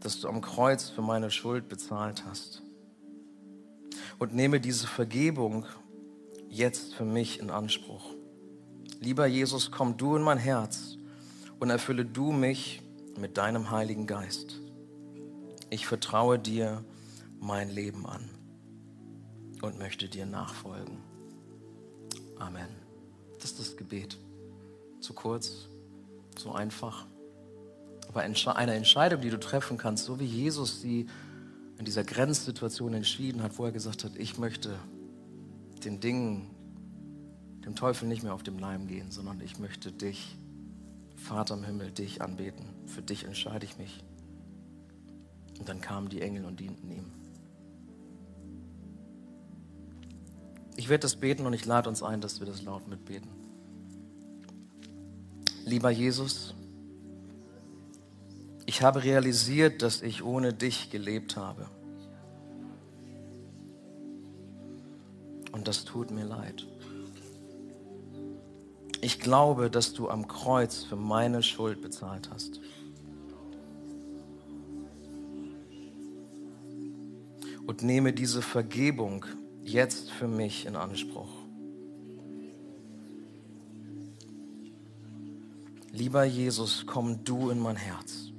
dass 0.00 0.20
du 0.20 0.28
am 0.28 0.40
Kreuz 0.40 0.88
für 0.88 1.02
meine 1.02 1.30
Schuld 1.30 1.68
bezahlt 1.68 2.24
hast 2.24 2.62
und 4.18 4.34
nehme 4.34 4.60
diese 4.60 4.86
Vergebung 4.86 5.66
jetzt 6.48 6.94
für 6.94 7.04
mich 7.04 7.38
in 7.38 7.50
Anspruch. 7.50 8.14
Lieber 9.00 9.26
Jesus, 9.26 9.70
komm 9.70 9.98
du 9.98 10.16
in 10.16 10.22
mein 10.22 10.38
Herz 10.38 10.96
und 11.60 11.68
erfülle 11.68 12.06
du 12.06 12.32
mich 12.32 12.80
mit 13.18 13.36
deinem 13.36 13.70
Heiligen 13.70 14.06
Geist. 14.06 14.58
Ich 15.68 15.86
vertraue 15.86 16.38
dir 16.38 16.82
mein 17.38 17.68
Leben 17.68 18.06
an 18.06 18.30
und 19.62 19.78
möchte 19.78 20.08
dir 20.08 20.26
nachfolgen. 20.26 20.98
Amen. 22.38 22.68
Das 23.40 23.52
ist 23.52 23.58
das 23.58 23.76
Gebet. 23.76 24.18
Zu 25.00 25.14
kurz, 25.14 25.68
so 26.38 26.52
einfach. 26.52 27.06
Aber 28.08 28.20
eine 28.20 28.74
Entscheidung, 28.74 29.20
die 29.20 29.30
du 29.30 29.40
treffen 29.40 29.78
kannst, 29.78 30.04
so 30.04 30.20
wie 30.20 30.26
Jesus 30.26 30.82
sie 30.82 31.06
in 31.78 31.84
dieser 31.84 32.04
Grenzsituation 32.04 32.92
entschieden 32.94 33.42
hat, 33.42 33.58
wo 33.58 33.64
er 33.64 33.72
gesagt 33.72 34.04
hat, 34.04 34.16
ich 34.16 34.38
möchte 34.38 34.78
den 35.84 36.00
Dingen, 36.00 36.50
dem 37.64 37.74
Teufel 37.74 38.08
nicht 38.08 38.22
mehr 38.22 38.34
auf 38.34 38.42
den 38.42 38.58
Leim 38.58 38.86
gehen, 38.86 39.10
sondern 39.10 39.40
ich 39.40 39.58
möchte 39.58 39.92
dich, 39.92 40.36
Vater 41.16 41.54
im 41.54 41.64
Himmel, 41.64 41.92
dich 41.92 42.20
anbeten. 42.20 42.66
Für 42.86 43.02
dich 43.02 43.24
entscheide 43.24 43.64
ich 43.64 43.78
mich. 43.78 44.04
Und 45.58 45.68
dann 45.68 45.80
kamen 45.80 46.08
die 46.08 46.20
Engel 46.20 46.44
und 46.44 46.58
dienten 46.58 46.90
ihm. 46.90 47.21
Ich 50.76 50.88
werde 50.88 51.02
das 51.02 51.16
beten 51.16 51.46
und 51.46 51.52
ich 51.52 51.66
lade 51.66 51.88
uns 51.88 52.02
ein, 52.02 52.20
dass 52.20 52.40
wir 52.40 52.46
das 52.46 52.62
laut 52.62 52.88
mitbeten. 52.88 53.30
Lieber 55.64 55.90
Jesus, 55.90 56.54
ich 58.66 58.82
habe 58.82 59.04
realisiert, 59.04 59.82
dass 59.82 60.02
ich 60.02 60.22
ohne 60.22 60.52
dich 60.52 60.90
gelebt 60.90 61.36
habe. 61.36 61.68
Und 65.52 65.68
das 65.68 65.84
tut 65.84 66.10
mir 66.10 66.24
leid. 66.24 66.66
Ich 69.00 69.20
glaube, 69.20 69.70
dass 69.70 69.92
du 69.92 70.08
am 70.08 70.26
Kreuz 70.26 70.84
für 70.84 70.96
meine 70.96 71.42
Schuld 71.42 71.82
bezahlt 71.82 72.30
hast. 72.30 72.60
und 77.66 77.82
nehme 77.82 78.12
diese 78.12 78.42
Vergebung 78.42 79.24
jetzt 79.64 80.10
für 80.10 80.28
mich 80.28 80.66
in 80.66 80.76
Anspruch. 80.76 81.30
Lieber 85.92 86.24
Jesus, 86.24 86.84
komm 86.86 87.22
du 87.24 87.50
in 87.50 87.58
mein 87.58 87.76
Herz 87.76 88.30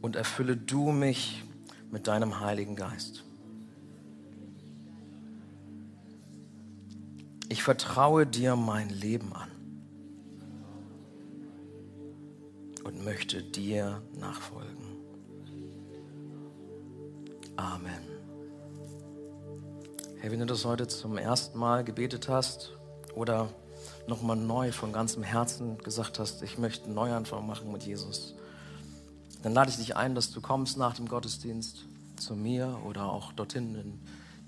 und 0.00 0.16
erfülle 0.16 0.56
du 0.56 0.90
mich 0.90 1.44
mit 1.90 2.06
deinem 2.06 2.40
Heiligen 2.40 2.74
Geist. 2.74 3.24
Ich 7.48 7.62
vertraue 7.62 8.26
dir 8.26 8.56
mein 8.56 8.88
Leben 8.88 9.34
an 9.34 9.50
und 12.84 13.04
möchte 13.04 13.42
dir 13.42 14.02
nachfolgen. 14.18 14.91
Amen. 17.56 18.02
Herr, 20.20 20.30
wenn 20.30 20.40
du 20.40 20.46
das 20.46 20.64
heute 20.64 20.86
zum 20.86 21.18
ersten 21.18 21.58
Mal 21.58 21.84
gebetet 21.84 22.28
hast 22.28 22.72
oder 23.14 23.48
nochmal 24.06 24.36
neu 24.36 24.72
von 24.72 24.92
ganzem 24.92 25.22
Herzen 25.22 25.78
gesagt 25.78 26.18
hast, 26.18 26.42
ich 26.42 26.58
möchte 26.58 26.86
einen 26.86 26.94
Neuanfang 26.94 27.46
machen 27.46 27.70
mit 27.70 27.82
Jesus, 27.82 28.34
dann 29.42 29.52
lade 29.52 29.70
ich 29.70 29.76
dich 29.76 29.96
ein, 29.96 30.14
dass 30.14 30.30
du 30.30 30.40
kommst 30.40 30.78
nach 30.78 30.94
dem 30.94 31.08
Gottesdienst 31.08 31.84
zu 32.16 32.36
mir 32.36 32.78
oder 32.86 33.10
auch 33.10 33.32
dorthin 33.32 33.74
in 33.74 34.00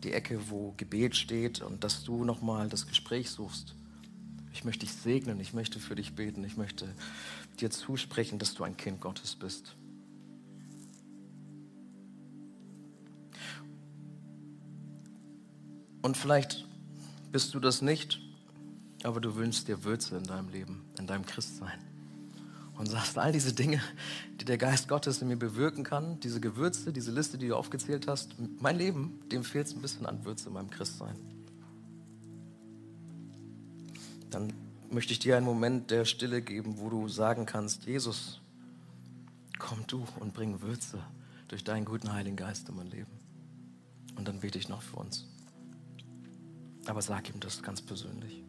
die 0.02 0.12
Ecke, 0.12 0.48
wo 0.48 0.72
Gebet 0.76 1.16
steht 1.16 1.60
und 1.60 1.82
dass 1.82 2.04
du 2.04 2.24
nochmal 2.24 2.68
das 2.68 2.86
Gespräch 2.86 3.30
suchst. 3.30 3.74
Ich 4.52 4.64
möchte 4.64 4.86
dich 4.86 4.94
segnen, 4.94 5.40
ich 5.40 5.52
möchte 5.52 5.80
für 5.80 5.96
dich 5.96 6.14
beten, 6.14 6.44
ich 6.44 6.56
möchte 6.56 6.86
dir 7.60 7.70
zusprechen, 7.70 8.38
dass 8.38 8.54
du 8.54 8.62
ein 8.62 8.76
Kind 8.76 9.00
Gottes 9.00 9.34
bist. 9.34 9.74
Und 16.04 16.18
vielleicht 16.18 16.66
bist 17.32 17.54
du 17.54 17.60
das 17.60 17.80
nicht, 17.80 18.20
aber 19.04 19.22
du 19.22 19.36
wünschst 19.36 19.68
dir 19.68 19.84
Würze 19.84 20.18
in 20.18 20.24
deinem 20.24 20.50
Leben, 20.50 20.84
in 20.98 21.06
deinem 21.06 21.24
Christsein. 21.24 21.78
Und 22.76 22.90
sagst, 22.90 23.16
all 23.16 23.32
diese 23.32 23.54
Dinge, 23.54 23.80
die 24.38 24.44
der 24.44 24.58
Geist 24.58 24.86
Gottes 24.86 25.22
in 25.22 25.28
mir 25.28 25.38
bewirken 25.38 25.82
kann, 25.82 26.20
diese 26.20 26.40
Gewürze, 26.40 26.92
diese 26.92 27.10
Liste, 27.10 27.38
die 27.38 27.48
du 27.48 27.56
aufgezählt 27.56 28.06
hast, 28.06 28.34
mein 28.60 28.76
Leben, 28.76 29.18
dem 29.32 29.44
fehlt 29.44 29.68
es 29.68 29.74
ein 29.74 29.80
bisschen 29.80 30.04
an 30.04 30.22
Würze 30.26 30.48
in 30.48 30.52
meinem 30.52 30.68
Christsein. 30.68 31.16
Dann 34.28 34.52
möchte 34.90 35.14
ich 35.14 35.20
dir 35.20 35.38
einen 35.38 35.46
Moment 35.46 35.90
der 35.90 36.04
Stille 36.04 36.42
geben, 36.42 36.76
wo 36.76 36.90
du 36.90 37.08
sagen 37.08 37.46
kannst, 37.46 37.86
Jesus, 37.86 38.42
komm 39.58 39.86
du 39.86 40.06
und 40.20 40.34
bring 40.34 40.60
Würze 40.60 40.98
durch 41.48 41.64
deinen 41.64 41.86
guten 41.86 42.12
Heiligen 42.12 42.36
Geist 42.36 42.68
in 42.68 42.76
mein 42.76 42.90
Leben. 42.90 43.10
Und 44.16 44.28
dann 44.28 44.40
bete 44.40 44.58
ich 44.58 44.68
noch 44.68 44.82
für 44.82 44.96
uns. 44.96 45.24
Aber 46.86 47.02
sag 47.02 47.28
ihm 47.28 47.40
das 47.40 47.62
ganz 47.62 47.80
persönlich. 47.80 48.43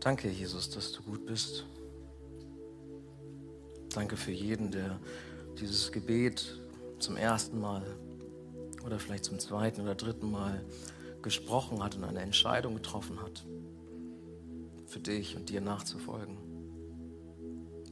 Danke, 0.00 0.30
Jesus, 0.30 0.70
dass 0.70 0.92
du 0.92 1.02
gut 1.02 1.26
bist. 1.26 1.64
Danke 3.92 4.16
für 4.16 4.30
jeden, 4.30 4.70
der 4.70 5.00
dieses 5.60 5.90
Gebet 5.90 6.56
zum 6.98 7.16
ersten 7.16 7.60
Mal 7.60 7.82
oder 8.84 8.98
vielleicht 8.98 9.24
zum 9.24 9.38
zweiten 9.38 9.80
oder 9.80 9.94
dritten 9.94 10.30
Mal 10.30 10.64
gesprochen 11.22 11.82
hat 11.82 11.96
und 11.96 12.04
eine 12.04 12.20
Entscheidung 12.20 12.74
getroffen 12.74 13.20
hat, 13.20 13.44
für 14.86 15.00
dich 15.00 15.36
und 15.36 15.48
dir 15.48 15.60
nachzufolgen. 15.60 16.38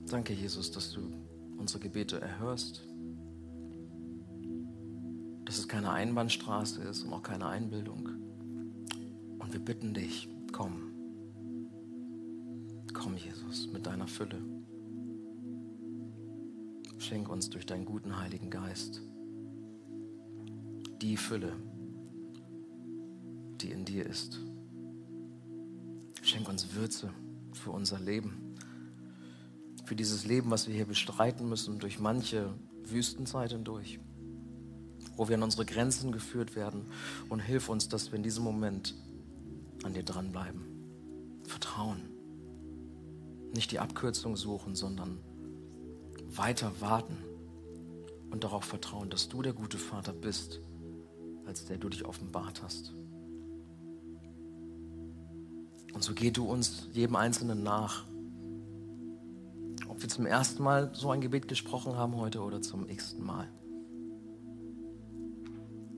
Danke, 0.06 0.32
Jesus, 0.32 0.70
dass 0.70 0.92
du 0.92 1.00
unsere 1.58 1.80
Gebete 1.80 2.20
erhörst, 2.20 2.86
dass 5.44 5.58
es 5.58 5.66
keine 5.66 5.90
Einbahnstraße 5.90 6.82
ist 6.82 7.02
und 7.02 7.12
auch 7.12 7.22
keine 7.22 7.46
Einbildung. 7.46 8.08
Und 9.38 9.52
wir 9.52 9.60
bitten 9.60 9.92
dich, 9.92 10.28
komm. 10.52 10.95
Deiner 13.86 14.08
Fülle. 14.08 14.38
Schenk 16.98 17.28
uns 17.28 17.50
durch 17.50 17.66
deinen 17.66 17.84
guten 17.84 18.18
Heiligen 18.18 18.50
Geist 18.50 19.02
die 21.02 21.16
Fülle, 21.16 21.52
die 23.60 23.70
in 23.70 23.84
dir 23.84 24.06
ist. 24.06 24.40
Schenk 26.22 26.48
uns 26.48 26.74
Würze 26.74 27.10
für 27.52 27.70
unser 27.70 28.00
Leben, 28.00 28.54
für 29.84 29.94
dieses 29.94 30.24
Leben, 30.26 30.50
was 30.50 30.66
wir 30.66 30.74
hier 30.74 30.86
bestreiten 30.86 31.48
müssen, 31.48 31.78
durch 31.78 32.00
manche 32.00 32.52
Wüstenzeit 32.82 33.52
hindurch, 33.52 34.00
wo 35.16 35.28
wir 35.28 35.36
an 35.36 35.44
unsere 35.44 35.64
Grenzen 35.64 36.12
geführt 36.12 36.56
werden. 36.56 36.86
Und 37.28 37.40
hilf 37.40 37.68
uns, 37.68 37.88
dass 37.88 38.10
wir 38.10 38.16
in 38.16 38.22
diesem 38.22 38.42
Moment 38.42 38.94
an 39.84 39.94
dir 39.94 40.02
dranbleiben. 40.02 40.64
Vertrauen. 41.44 42.15
Nicht 43.56 43.72
die 43.72 43.80
Abkürzung 43.80 44.36
suchen, 44.36 44.74
sondern 44.74 45.18
weiter 46.28 46.70
warten 46.80 47.16
und 48.30 48.44
darauf 48.44 48.64
vertrauen, 48.64 49.08
dass 49.08 49.30
du 49.30 49.40
der 49.40 49.54
gute 49.54 49.78
Vater 49.78 50.12
bist, 50.12 50.60
als 51.46 51.64
der 51.64 51.78
du 51.78 51.88
dich 51.88 52.04
offenbart 52.04 52.62
hast. 52.62 52.92
Und 55.94 56.04
so 56.04 56.12
geh 56.12 56.30
du 56.30 56.44
uns 56.44 56.88
jedem 56.92 57.16
Einzelnen 57.16 57.62
nach. 57.62 58.04
Ob 59.88 60.02
wir 60.02 60.10
zum 60.10 60.26
ersten 60.26 60.62
Mal 60.62 60.90
so 60.92 61.10
ein 61.10 61.22
Gebet 61.22 61.48
gesprochen 61.48 61.96
haben 61.96 62.14
heute 62.16 62.42
oder 62.42 62.60
zum 62.60 62.86
x 62.90 63.16
Mal. 63.16 63.48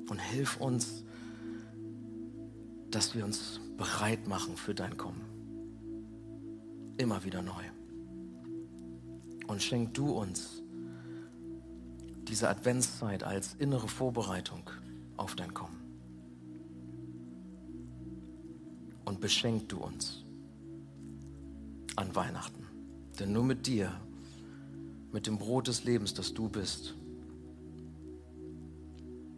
Und 0.08 0.20
hilf 0.20 0.60
uns, 0.60 1.02
dass 2.92 3.16
wir 3.16 3.24
uns 3.24 3.60
bereit 3.76 4.28
machen 4.28 4.56
für 4.56 4.76
dein 4.76 4.96
Kommen. 4.96 5.27
Immer 6.98 7.24
wieder 7.24 7.42
neu. 7.42 7.62
Und 9.46 9.62
schenk 9.62 9.94
du 9.94 10.10
uns 10.10 10.62
diese 12.28 12.48
Adventszeit 12.48 13.22
als 13.22 13.54
innere 13.54 13.88
Vorbereitung 13.88 14.68
auf 15.16 15.34
dein 15.36 15.54
Kommen. 15.54 15.80
Und 19.04 19.20
beschenk 19.20 19.68
du 19.68 19.78
uns 19.78 20.24
an 21.96 22.14
Weihnachten. 22.14 22.66
Denn 23.18 23.32
nur 23.32 23.44
mit 23.44 23.66
dir, 23.66 23.92
mit 25.12 25.26
dem 25.26 25.38
Brot 25.38 25.68
des 25.68 25.84
Lebens, 25.84 26.14
das 26.14 26.34
du 26.34 26.48
bist, 26.48 26.94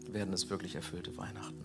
werden 0.09 0.35
es 0.35 0.51
wirklich 0.51 0.75
erfüllte 0.75 1.17
Weihnachten. 1.17 1.63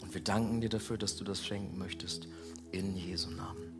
Und 0.00 0.14
wir 0.14 0.22
danken 0.22 0.60
dir 0.60 0.70
dafür, 0.70 0.96
dass 0.96 1.16
du 1.16 1.24
das 1.24 1.44
schenken 1.44 1.76
möchtest. 1.76 2.28
In 2.72 2.96
Jesu 2.96 3.30
Namen. 3.30 3.79